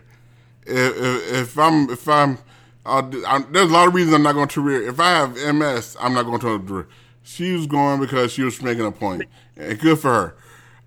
[0.66, 2.38] If, if, if I'm if I'm,
[2.86, 4.88] I'm, there's a lot of reasons I'm not going to premiere.
[4.88, 6.88] If I have MS, I'm not going to premiere.
[7.24, 9.24] She was going because she was making a point,
[9.58, 10.36] and good for her.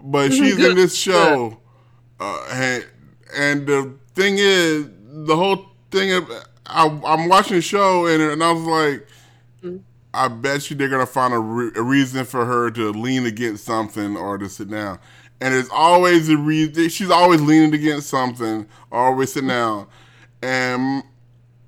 [0.01, 1.59] But she's in this show,
[2.21, 2.87] uh, and
[3.37, 4.89] and the thing is,
[5.27, 6.13] the whole thing.
[6.13, 6.31] Of,
[6.67, 9.07] I, I'm watching the show, and, and I was like.
[10.15, 13.65] I bet you they're gonna find a, re- a reason for her to lean against
[13.65, 14.99] something or to sit down.
[15.41, 16.89] And there's always a reason.
[16.89, 19.87] She's always leaning against something, or always sitting down.
[20.43, 21.03] And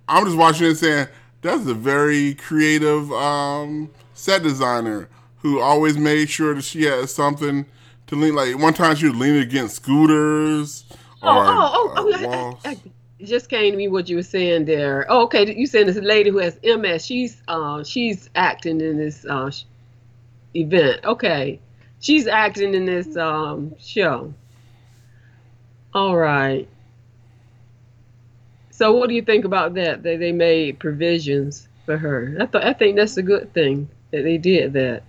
[0.08, 1.08] I'm just watching it saying
[1.42, 5.08] that's a very creative um, set designer
[5.38, 7.64] who always made sure that she had something
[8.08, 8.34] to lean.
[8.34, 10.84] Like one time she was leaning against scooters
[11.22, 12.60] or Oh, oh, oh, uh, oh, I- walls.
[12.64, 12.80] I- I-
[13.18, 15.04] it just came to me what you were saying there.
[15.10, 19.26] Oh, okay, you saying this lady who has MS, she's uh she's acting in this
[19.28, 19.50] uh
[20.54, 21.04] event.
[21.04, 21.60] Okay,
[22.01, 24.32] she's acting in this um show.
[25.94, 26.68] All right.
[28.70, 30.03] So what do you think about that?
[30.03, 32.36] That they made provisions for her.
[32.40, 35.03] I thought I think that's a good thing that they did that.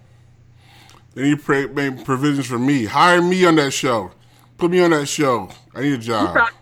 [1.13, 2.85] They need to pray, make provisions for me.
[2.85, 4.11] Hire me on that show.
[4.57, 5.49] Put me on that show.
[5.75, 6.33] I need a You job.
[6.33, 6.53] probably,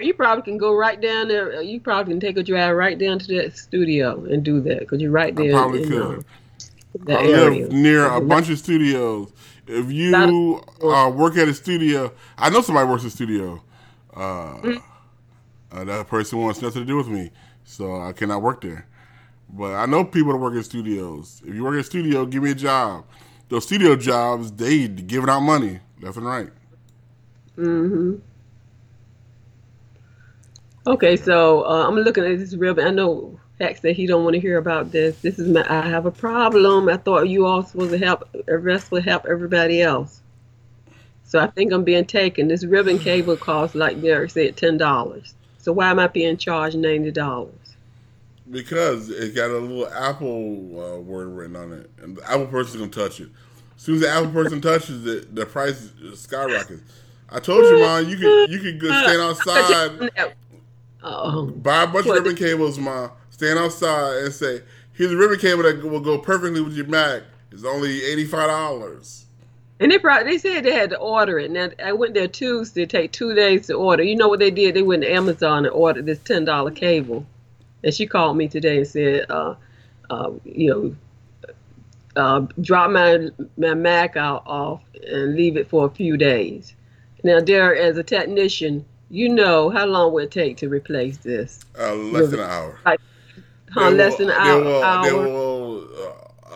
[0.00, 1.62] you probably can go right down there.
[1.62, 5.00] You probably can take a drive right down to that studio and do that because
[5.00, 5.54] you're right there.
[5.54, 6.24] I probably in, could.
[7.08, 7.68] uh, I area.
[7.68, 9.32] near a bunch of studios.
[9.66, 13.62] If you uh, work at a studio, I know somebody works at a studio.
[14.14, 14.58] Uh,
[15.72, 17.30] uh, that person wants nothing to do with me,
[17.64, 18.86] so I cannot work there.
[19.48, 21.42] But I know people that work in studios.
[21.46, 23.04] If you work in a studio, give me a job.
[23.48, 26.50] Those studio jobs, they giving out money left and right.
[27.56, 28.16] hmm
[30.86, 32.86] Okay, so uh, I'm looking at this ribbon.
[32.86, 35.20] I know Hack said he don't want to hear about this.
[35.20, 35.64] This is my.
[35.68, 36.88] I have a problem.
[36.88, 38.28] I thought you all supposed to help.
[38.48, 40.20] Arrest rest would help everybody else.
[41.24, 42.48] So I think I'm being taken.
[42.48, 45.34] This ribbon cable costs, like Derek said, ten dollars.
[45.58, 47.54] So why am I being charged ninety dollars?
[48.50, 52.76] Because it got a little Apple uh, word written on it, and the Apple person's
[52.76, 53.28] gonna touch it.
[53.76, 56.82] As soon as the Apple person touches it, the price skyrockets.
[57.30, 60.10] I told you, man, you could you could go stand outside,
[61.06, 62.18] Oh, buy a bunch What?
[62.18, 64.62] of ribbon cables, man, stand outside and say,
[64.92, 67.22] "Here's a ribbon cable that will go perfectly with your Mac.
[67.50, 69.24] It's only eighty five dollars."
[69.80, 70.24] and they brought.
[70.24, 71.50] They said they had to order it.
[71.50, 72.82] Now I went there Tuesday.
[72.82, 74.02] It take two days to order.
[74.02, 74.74] You know what they did?
[74.74, 77.26] They went to Amazon and ordered this ten dollar cable.
[77.82, 79.56] And she called me today and said, uh,
[80.08, 81.52] uh, you know,
[82.16, 83.28] uh, drop my
[83.58, 86.74] my Mac out off and leave it for a few days.
[87.24, 91.60] Now, there, as a technician, you know how long will it take to replace this?
[91.78, 92.78] Uh, less than an hour.
[93.74, 95.04] Huh, They less will- than an will, hour.
[95.04, 95.88] they will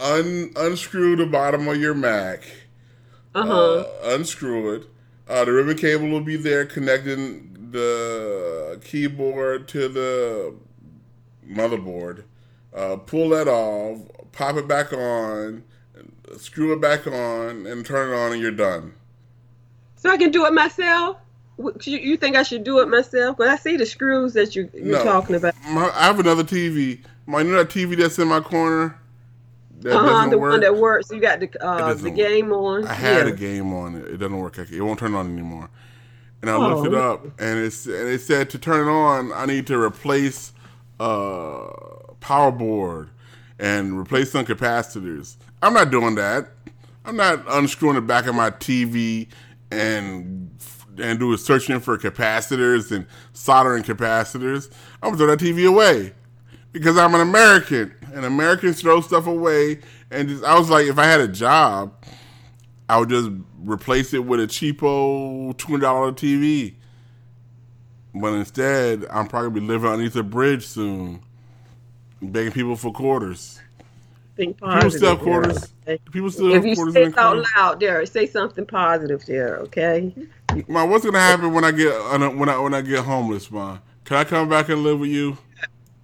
[0.00, 2.44] uh, un, unscrew the bottom of your Mac.
[3.34, 3.52] uh-huh.
[3.52, 4.86] uh, unscrew it.
[5.28, 10.54] Uh, the ribbon cable will be there connecting the keyboard to the
[11.46, 12.22] motherboard.
[12.74, 13.98] Uh, pull that off,
[14.32, 15.64] pop it back on,
[16.38, 18.94] screw it back on, and turn it on, and you're done.
[19.96, 21.16] So I can do it myself.
[21.58, 23.36] You, you think I should do it myself?
[23.36, 25.04] But I see the screws that you, you're No.
[25.04, 25.54] talking about.
[25.68, 27.00] My, I have another TV.
[27.26, 28.96] My, you know that TV that's in my corner
[29.80, 30.06] that Uh huh.
[30.06, 30.50] doesn't The work.
[30.52, 31.10] one that works.
[31.10, 32.86] You got the uh, the game on.
[32.86, 33.32] I had yeah.
[33.32, 34.04] a game on it.
[34.06, 34.58] It doesn't work.
[34.58, 35.68] It won't turn on anymore.
[36.42, 36.68] And I Oh.
[36.68, 39.80] looked it up, and it's and it said to turn it on, I need to
[39.80, 40.52] replace
[41.00, 41.66] uh,
[42.20, 43.10] power board
[43.58, 45.36] and replace some capacitors.
[45.62, 46.50] I'm not doing that.
[47.04, 49.26] I'm not unscrewing the back of my TV
[49.72, 50.50] and
[51.00, 54.70] and doing searching for capacitors and soldering capacitors.
[55.02, 56.12] I'm gonna throw that TV away
[56.72, 59.80] because I'm an American, and Americans throw stuff away.
[60.10, 61.94] And just, I was like, if I had a job,
[62.88, 63.30] I would just
[63.64, 66.74] replace it with a cheapo two dollar TV.
[68.14, 71.22] But instead, I'm probably gonna be living underneath a bridge soon,
[72.22, 73.60] begging people for quarters.
[74.36, 75.74] Think People still have quarters.
[75.86, 76.00] okay?
[76.12, 80.14] People still If have you quarters say out loud, there, say something positive there, okay?
[80.66, 81.92] Ma, what's gonna happen when I get
[82.36, 83.78] when I when I get homeless, ma?
[84.04, 85.36] Can I come back and live with you?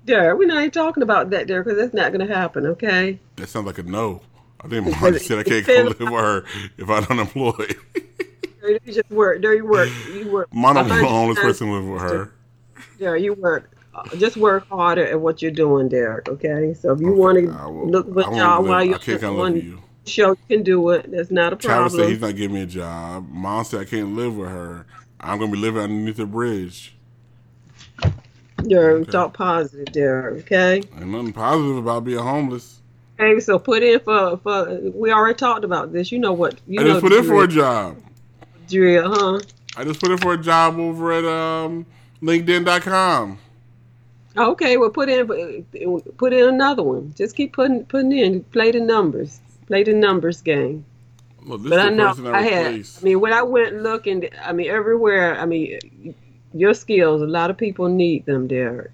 [0.04, 3.18] There, we're not even talking about that there because that's not going to happen, okay?
[3.36, 4.20] That sounds like a no.
[4.60, 6.44] I think mom just said I can't come live with her
[6.76, 7.76] if I'm unemployed.
[8.62, 9.40] You just work.
[9.42, 9.88] There you work.
[10.12, 10.48] You work.
[10.52, 12.32] Mom a 100 homeless person live with her.
[12.98, 13.70] There, you work
[14.18, 16.28] just work harder at what you're doing, Derek.
[16.28, 16.74] Okay.
[16.74, 19.54] So if you Okay, want to look for a job while you're can't come live
[19.54, 19.83] with you.
[20.06, 21.10] Show, you can do it.
[21.10, 21.90] That's not a problem.
[21.90, 23.28] Travis said he's not giving me a job.
[23.30, 24.86] Mom said I can't live with her.
[25.20, 26.94] I'm gonna be living underneath the bridge.
[28.66, 29.10] Derek, Okay.
[29.10, 30.44] talk positive, Derek.
[30.44, 30.76] Okay.
[30.76, 32.80] Ain't nothing positive about being homeless.
[33.20, 33.38] Okay.
[33.40, 34.78] So put in for for.
[34.94, 36.10] We already talked about this.
[36.10, 36.60] You know what?
[36.66, 37.96] You I know just put in for a job.
[38.68, 39.40] drill, huh?
[39.76, 41.84] I just put in for a job over at um,
[42.22, 43.38] LinkedIn.com.
[44.36, 45.64] Okay, well, put in
[46.16, 47.12] put in another one.
[47.16, 48.42] Just keep putting putting in.
[48.44, 49.40] Play the numbers.
[49.66, 50.84] Play the numbers game.
[51.46, 52.66] This But I know person I had.
[52.74, 55.38] I mean, when I went looking, I mean, everywhere.
[55.38, 56.14] I mean,
[56.54, 57.20] your skills.
[57.20, 58.92] A lot of people need them, Derek.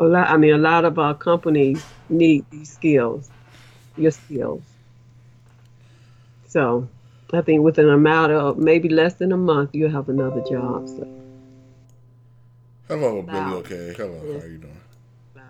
[0.00, 0.30] A lot.
[0.30, 3.30] I mean, a lot of our companies need these skills.
[3.96, 4.62] Your skills.
[6.46, 6.88] So,
[7.32, 10.88] I think within a matter of maybe less than a month, you'll have another job.
[10.88, 11.06] So,
[12.88, 13.38] Hello, Billy.
[13.38, 13.92] Okay.
[13.94, 14.18] Hello.
[14.18, 14.80] How are you doing?
[15.36, 15.42] wow.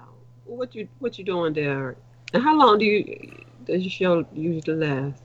[0.46, 1.98] What you what you doing, Derek?
[2.32, 5.22] And how long do you does your show usually last?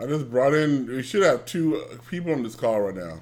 [0.00, 0.86] I just brought in.
[0.86, 3.20] We should have two uh, people on this call right now.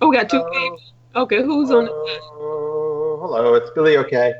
[0.00, 0.50] Oh, we got two Hello.
[0.50, 0.80] people.
[1.16, 1.84] Okay, who's on?
[1.86, 3.96] The, Oh, hello, it's Billy.
[3.98, 4.32] Okay.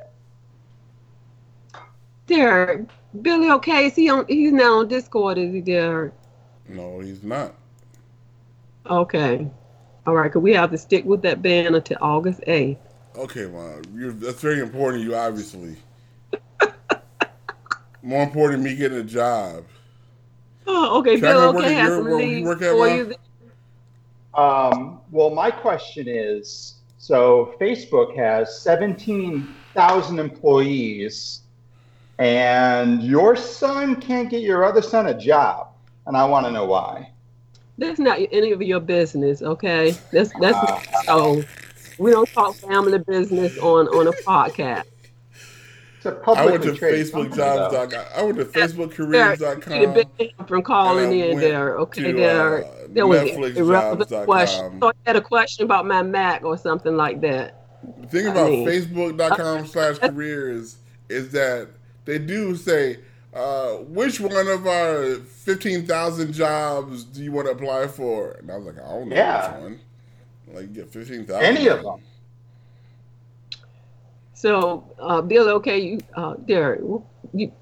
[2.27, 2.89] Derek,
[3.23, 3.51] Billy.
[3.51, 4.25] Okay, is he on?
[4.29, 6.15] He's not on Discord, is he, Derek?
[6.69, 7.55] No, he's not.
[8.89, 9.51] Okay.
[10.07, 12.79] All right, because we have to stick with that ban until August eighth.
[13.17, 13.83] Okay, Mom.
[13.93, 15.77] You're, that's very important to you, obviously.
[18.03, 19.65] More important than me getting a job.
[20.67, 21.13] Oh, okay.
[21.13, 21.53] Can Bill.
[21.53, 23.15] go Okay, at has some where you leads work at, for you.
[24.35, 31.41] Um, well, my question is so Facebook has 17,000 employees,
[32.19, 35.69] and your son can't get your other son a job.
[36.07, 37.11] And I want to know why.
[37.79, 39.43] That's not any of your business.
[39.43, 39.95] Okay.
[40.13, 40.83] That's that's Ah.
[41.05, 41.43] so.
[41.99, 44.85] We don't talk family business on on a podcast.
[46.03, 47.13] It's a I went to traded.
[47.13, 48.05] FacebookJobs.com.
[48.17, 48.87] I went to Derek, you
[49.47, 50.07] FacebookCareers.com.
[50.19, 51.79] need from calling in there.
[51.81, 52.65] Okay, to, there.
[52.65, 54.81] uh, there was irrelevant question.
[54.81, 57.67] So I had a question about my Mac or something like that.
[58.01, 60.77] The thing I about mean- Facebook.com slash careers
[61.11, 61.69] is that
[62.07, 63.01] they do say,
[63.35, 68.33] uh, which one of our 15,000 jobs do you want to apply for?
[68.33, 69.53] And I was like, I don't know Yeah.
[69.55, 69.81] which one.
[70.53, 71.43] Like, get 15,000.
[71.45, 72.01] Any of them.
[74.41, 76.81] So, uh, Billy, okay, you, uh, Derek,
[77.35, 77.53] you,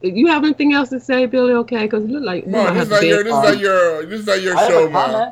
[0.00, 1.54] you have anything else to say, Billy?
[1.54, 4.20] Okay, because it look like we this is not your, this is not your, this
[4.20, 5.30] is not your I show, a ma.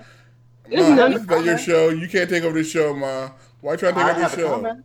[0.69, 1.91] This is Ma, not- this is not your show.
[1.91, 3.31] You can't take over the show, ma.
[3.61, 4.83] Why try to take I over have the show?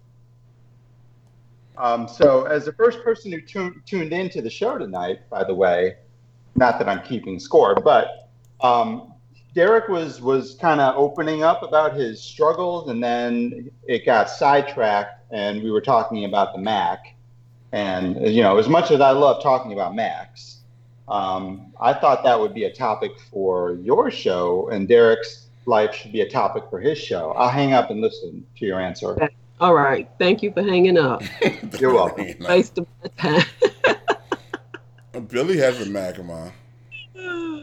[1.79, 5.55] Um, so, as the first person who tuned tuned into the show tonight, by the
[5.55, 5.95] way,
[6.53, 8.29] not that I'm keeping score, but
[8.61, 9.14] um,
[9.55, 15.23] Derek was was kind of opening up about his struggles, and then it got sidetracked,
[15.31, 17.15] and we were talking about the Mac.
[17.71, 20.57] And you know, as much as I love talking about Macs,
[21.07, 26.11] um, I thought that would be a topic for your show, and Derek's life should
[26.11, 27.31] be a topic for his show.
[27.31, 29.29] I'll hang up and listen to your answer.
[29.61, 31.23] All right, thank you for hanging up.
[31.79, 32.27] You're welcome.
[32.41, 33.45] Waste of my time.
[35.29, 36.49] Billy has a Mac, ma.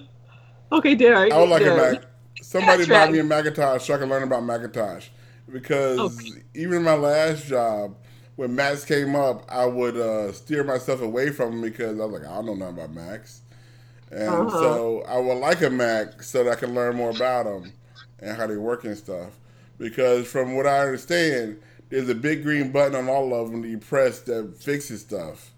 [0.73, 1.31] okay, Derek.
[1.31, 2.03] I would like a Mac.
[2.41, 5.09] Somebody buy me a Macintosh so I can learn about Macintosh.
[5.51, 6.45] Because Okay.
[6.55, 7.97] even in my last job,
[8.37, 12.21] when Macs came up, I would uh, steer myself away from them because I was
[12.21, 13.43] like, I don't know nothing about Macs.
[14.11, 14.53] And Uh-huh.
[14.53, 17.73] so I would like a Mac so that I can learn more about them
[18.21, 19.39] and how they work and stuff.
[19.79, 21.61] Because from what I understand,
[21.91, 25.53] there's a big green button on all of them that you press that fixes stuff.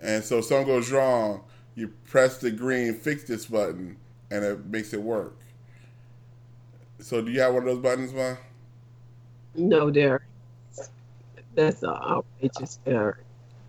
[0.00, 1.44] And so if something goes wrong,
[1.74, 3.96] you press the green fix this button
[4.30, 5.36] and it makes it work.
[7.00, 8.36] So do you have one of those buttons, man?
[9.54, 10.22] No, Derek.
[11.54, 13.18] That's outrageous, Derek.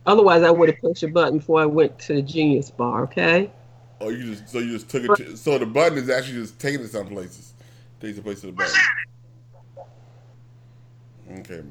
[0.06, 3.04] Otherwise, I would have pushed a button before I went to the Genius Bar.
[3.04, 3.52] Okay.
[4.00, 6.60] Oh, you just so you just took it to, so the button is actually just
[6.60, 7.54] taking it some places.
[8.00, 8.76] Takes the place of the button.
[11.40, 11.62] Okay.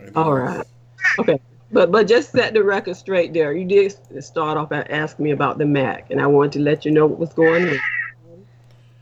[0.00, 0.66] Anything All right.
[1.18, 1.40] Okay.
[1.72, 3.52] But but just set the record straight there.
[3.54, 6.84] You did start off by asking me about the Mac, and I wanted to let
[6.84, 7.78] you know what was going on.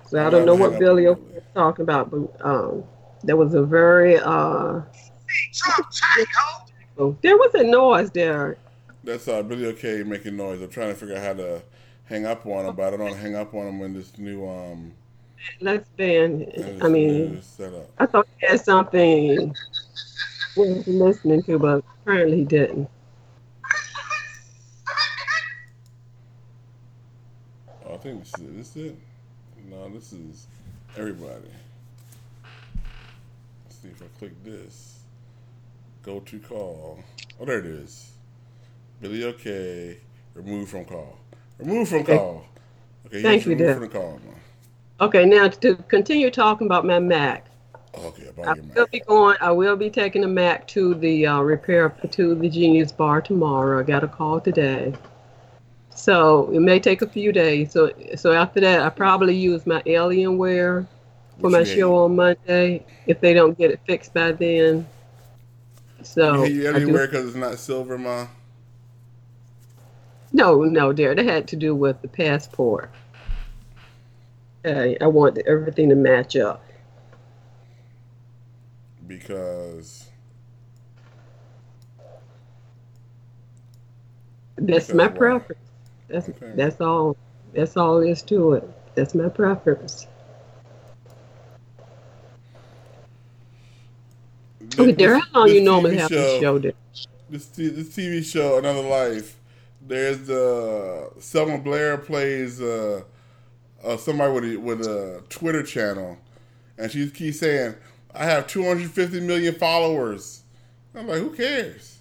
[0.06, 1.18] So I don't know what Billy was
[1.54, 2.84] talking about, but um,
[3.24, 4.80] there was a very uh,
[7.22, 8.56] there was a noise there.
[9.02, 10.60] That's uh, Billy okay making noise.
[10.62, 11.62] I'm trying to figure out how to
[12.04, 14.16] hang up on him, but I don't want to hang up on him when this
[14.18, 14.92] new um.
[15.60, 16.40] Let's ban.
[16.40, 17.40] this I mean.
[17.98, 19.54] I thought he had something
[20.56, 22.88] worth listening to, but apparently he didn't.
[27.86, 28.56] Oh, I think this is it.
[28.56, 28.96] This is it?
[29.70, 30.46] No, this is
[30.96, 31.50] everybody.
[33.64, 35.00] Let's see if I click this.
[36.02, 37.00] Go to call.
[37.38, 38.12] Oh, there it is.
[39.00, 39.98] Billy okay.
[40.34, 41.18] Remove from call.
[41.58, 42.16] Remove from Okay.
[42.16, 42.44] call.
[43.06, 43.74] Okay, Thank yes, you, Dad.
[43.74, 44.20] from the call.
[45.00, 47.46] Okay, now to continue talking about my Mac,
[48.04, 49.36] Okay, I will be going.
[49.40, 53.80] I will be taking the Mac to the uh, repair to the Genius Bar tomorrow.
[53.80, 54.94] I got a call today,
[55.94, 57.72] so it may take a few days.
[57.72, 60.86] So so after that, I probably use my Alienware
[61.40, 64.86] for What my show on Monday if they don't get it fixed by then.
[66.02, 68.28] So You I because it's not silver, ma.
[70.32, 72.90] no, no, dear, that had to do with the passport.
[74.64, 76.62] Uh, I want everything to match up.
[79.10, 80.06] Because
[84.56, 85.18] That's Because my why?
[85.18, 85.60] preference.
[86.08, 86.52] That's Okay.
[86.54, 87.16] that's all.
[87.54, 88.70] That's all there is to it.
[88.94, 90.06] That's my preference.
[94.78, 96.58] Okay, Derek, Oh, how long this you normally have this show?
[96.58, 96.72] There?
[97.28, 99.36] this, t- this TV show, Another Life,
[99.80, 103.02] there's uh, Selma Blair plays uh,
[103.84, 106.18] uh, somebody with a, with a Twitter channel,
[106.78, 107.74] and she keeps saying,
[108.14, 110.42] "I have 250 million followers."
[110.94, 111.98] I'm like, who cares?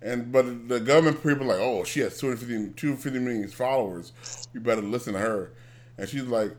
[0.00, 4.12] And but the government people like, oh, she has 250, 250 million followers.
[4.54, 5.50] You better listen to her.
[5.96, 6.52] And she's like,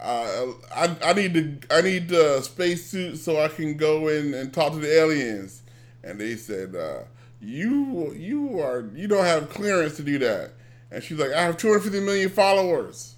[0.00, 4.52] uh, I I need to I need a spacesuit so I can go in and
[4.52, 5.62] talk to the aliens.
[6.04, 7.00] And they said, uh,
[7.40, 10.52] you you are you don't have clearance to do that.
[10.92, 13.16] And she's like, I have 250 million followers.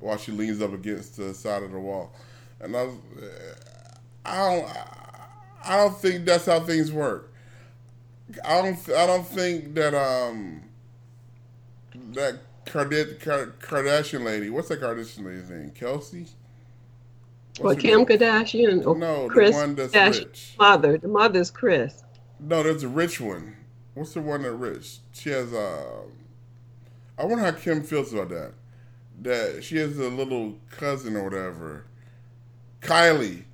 [0.00, 2.12] While she leans up against the side of the wall,
[2.58, 2.94] and I was,
[4.30, 4.70] I don't
[5.64, 7.32] I don't think that's how things work.
[8.44, 10.62] I don't I don't think that um
[12.14, 14.50] that Kardashian, lady.
[14.50, 15.70] What's that Kardashian lady's name?
[15.70, 16.28] Kelsey.
[17.58, 18.06] Well, What's her Kim name?
[18.06, 20.58] Kardashian or No, the Kris one that's Kardashian rich.
[20.58, 20.98] mother.
[20.98, 22.04] The mother's Kris.
[22.40, 23.56] No, there's a rich one.
[23.94, 24.98] What's the one that rich?
[25.12, 26.02] She has uh
[27.18, 28.52] I wonder how Kim feels about that.
[29.22, 31.86] That she has a little cousin or whatever.
[32.82, 33.44] Kylie.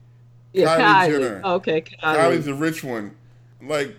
[0.52, 1.10] Yeah, Kylie Kylie.
[1.10, 1.42] Jenner.
[1.44, 2.16] Okay, Kylie.
[2.16, 3.14] Kylie's the rich one.
[3.62, 3.94] Like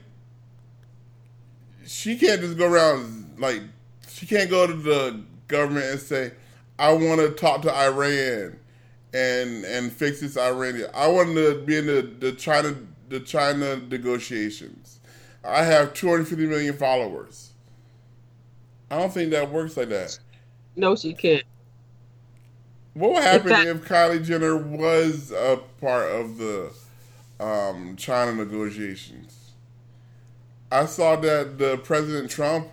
[1.85, 3.61] she can't just go around like
[4.09, 6.31] she can't go to the government and say,
[6.79, 8.59] I want to talk to Iran
[9.13, 10.89] and and fix this Iranian.
[10.93, 12.75] I want to be in the, the China
[13.09, 14.99] the China negotiations.
[15.43, 17.53] I have 250 million followers.
[18.91, 20.17] I don't think that works like that.
[20.75, 21.43] no, she can't.
[22.97, 26.71] What would happen if Kylie Jenner was a part of the
[27.39, 29.51] um, China negotiations?
[30.71, 32.69] I saw that the President Trump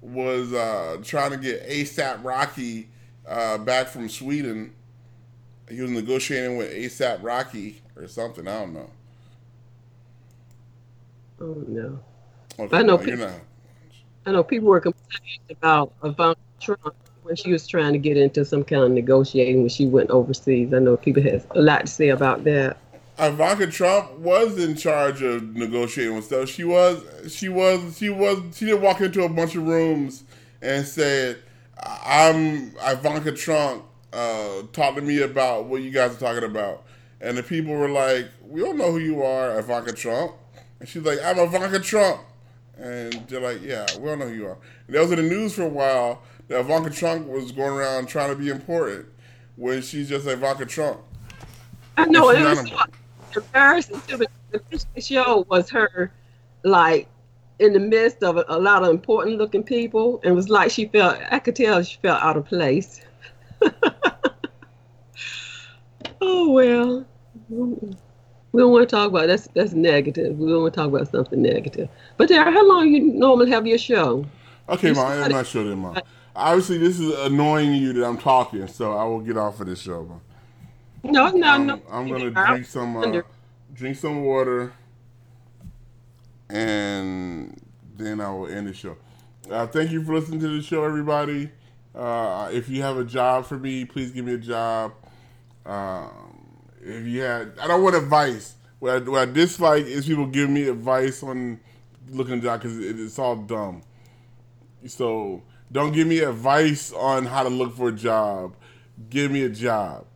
[0.00, 2.88] was uh, trying to get ASAP Rocky
[3.24, 4.72] uh, back from Sweden.
[5.70, 8.48] He was negotiating with ASAP Rocky or something.
[8.48, 8.90] I don't know.
[11.40, 12.00] Oh no.
[12.58, 13.30] Okay, I know people-.
[14.26, 16.94] I know people were complaining about Ivanka Trump
[17.28, 20.72] when she was trying to get into some kind of negotiating when she went overseas.
[20.72, 22.78] I know people had a lot to say about that.
[23.18, 26.48] Ivanka Trump was in charge of negotiating with stuff.
[26.48, 30.24] She was, she was, she was, she did walk into a bunch of rooms
[30.62, 31.38] and said,
[31.76, 33.84] "I'm Ivanka Trump.
[34.12, 36.84] Uh, talk to me about what you guys are talking about."
[37.20, 40.32] And the people were like, "We don't know who you are, Ivanka Trump."
[40.80, 42.20] And she's like, "I'm Ivanka Trump."
[42.78, 45.22] And they're like, "Yeah, we don't know who you are." And that was in the
[45.24, 46.22] news for a while.
[46.48, 49.06] That Ivanka Trump was going around trying to be important
[49.56, 51.00] when she's just Ivanka Trump.
[51.96, 54.24] I know it was so embarrassing too.
[54.50, 56.10] The picture show was her
[56.62, 57.08] like
[57.58, 60.86] in the midst of a, lot of important looking people, and it was like she
[60.86, 61.18] felt.
[61.30, 63.00] I could tell she felt out of place.
[66.20, 67.04] oh well,
[67.50, 70.38] we don't want to talk about that's that's negative.
[70.38, 71.88] We don't want to talk about something negative.
[72.16, 74.24] But there, how long you normally have your show?
[74.68, 75.94] Okay, You Ma, I'm started- not sure then, Ma.
[76.38, 79.80] Obviously, this is annoying you that I'm talking, so I will get off of this
[79.80, 80.20] show,
[81.02, 81.82] No, no, I'm, no.
[81.90, 83.22] I'm gonna drink some, uh,
[83.74, 84.72] drink some water,
[86.48, 87.60] and
[87.96, 88.96] then I will end the show.
[89.50, 91.50] Uh, thank you for listening to the show, everybody.
[91.92, 94.92] Uh, if you have a job for me, please give me a job.
[95.66, 98.54] Um, if you had, I don't want advice.
[98.78, 101.58] What I, what I dislike is people giving me advice on
[102.10, 103.82] looking at a job because it, it's all dumb.
[104.86, 108.56] So don't give me advice on how to look for a job.
[109.10, 110.06] Give me a job.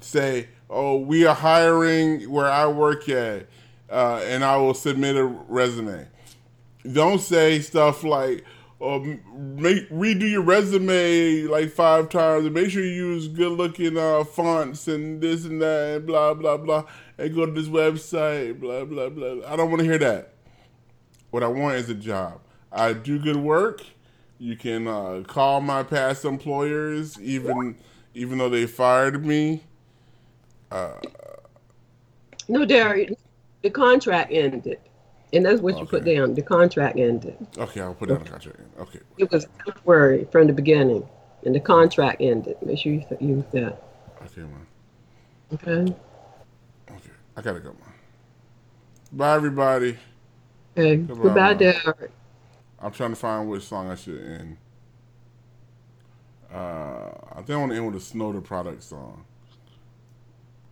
[0.00, 3.46] Say, oh, we are hiring where I work at,
[3.90, 6.06] uh, and I will submit a resume.
[6.92, 8.44] Don't say stuff like,
[8.80, 13.96] oh, make, redo your resume like five times and make sure you use good looking
[13.96, 16.84] uh, fonts and this and that and blah, blah, blah,
[17.18, 19.46] and go to this website, blah, blah, blah.
[19.46, 20.34] I don't want to hear that.
[21.30, 22.40] What I want is a job.
[22.72, 23.82] I do good work.
[24.38, 27.76] You can uh, call my past employers, even
[28.14, 29.64] even though they fired me.
[30.70, 30.94] Uh,
[32.48, 33.12] No, Derek,
[33.62, 34.78] the contract ended.
[35.32, 36.34] And that's what you put down.
[36.34, 37.36] The contract ended.
[37.58, 38.60] okay, I'll put down the contract.
[38.78, 39.00] Okay.
[39.18, 41.06] It was temporary from the beginning,
[41.44, 42.56] and the contract ended.
[42.64, 43.82] Make sure you th- use that.
[44.22, 44.66] Okay, man.
[45.52, 45.94] Okay.
[46.90, 47.10] Okay.
[47.36, 47.92] I gotta go, man.
[49.12, 49.98] Bye, everybody.
[50.76, 50.96] Okay.
[50.96, 52.10] Goodbye, Goodbye, Derek.
[52.80, 54.56] I'm trying to find which song I should end.
[56.52, 59.24] Uh, I think I want to end with a Snow Tha Product song,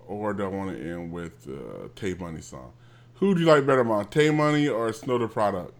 [0.06, 2.72] or do I want to end with uh, Tay Money song?
[3.16, 4.04] Who do you like better, Mom?
[4.06, 5.74] Tay Money or Snow Tha Product?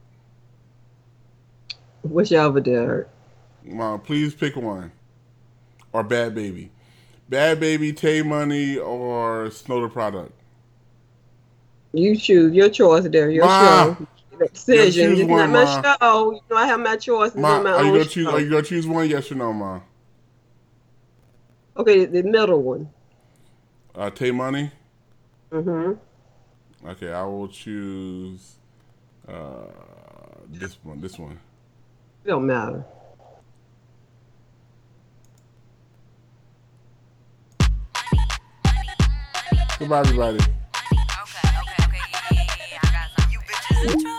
[2.02, 3.08] Whichever, Derek.
[3.64, 4.92] Mom, please pick one.
[5.92, 6.70] Or Bhad Bhabie.
[7.30, 10.32] Bhad Bhabie, Tay Money, or Snow Tha Product.
[11.92, 13.34] You choose your choice, Derek.
[13.34, 13.48] Your Ma.
[13.48, 13.96] show.
[14.38, 14.92] Your decision.
[14.92, 16.30] choose It's one, not my show.
[16.32, 17.28] You know I have my choice.
[17.28, 18.24] It's Ma, my are you own gonna choose?
[18.26, 18.30] show.
[18.32, 19.08] Are you gonna choose one?
[19.08, 19.82] Yes or no, Mom?
[21.76, 22.88] Okay, the middle one.
[23.94, 24.70] Uh, Tay Money.
[25.52, 26.88] Mm-hmm.
[26.88, 28.56] Okay, I will choose
[29.28, 29.66] uh,
[30.48, 31.00] this one.
[31.00, 31.38] This one.
[32.24, 32.84] It don't matter.
[39.78, 40.36] Goodbye, everybody.
[40.38, 40.48] Okay,
[40.82, 43.30] okay, okay, yeah, yeah, yeah, yeah, I got some.
[43.30, 44.12] You bitches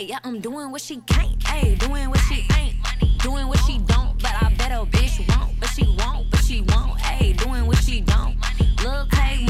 [0.00, 1.38] Yeah, I'm doing what she can't.
[1.40, 2.74] Ayy, doing what she ain't.
[3.18, 5.60] Doing what she don't, but I bet a bitch won't.
[5.60, 6.98] But she won't, but she won't.
[7.00, 8.34] Ayy, doing what she don't.
[8.82, 9.49] Look, hey,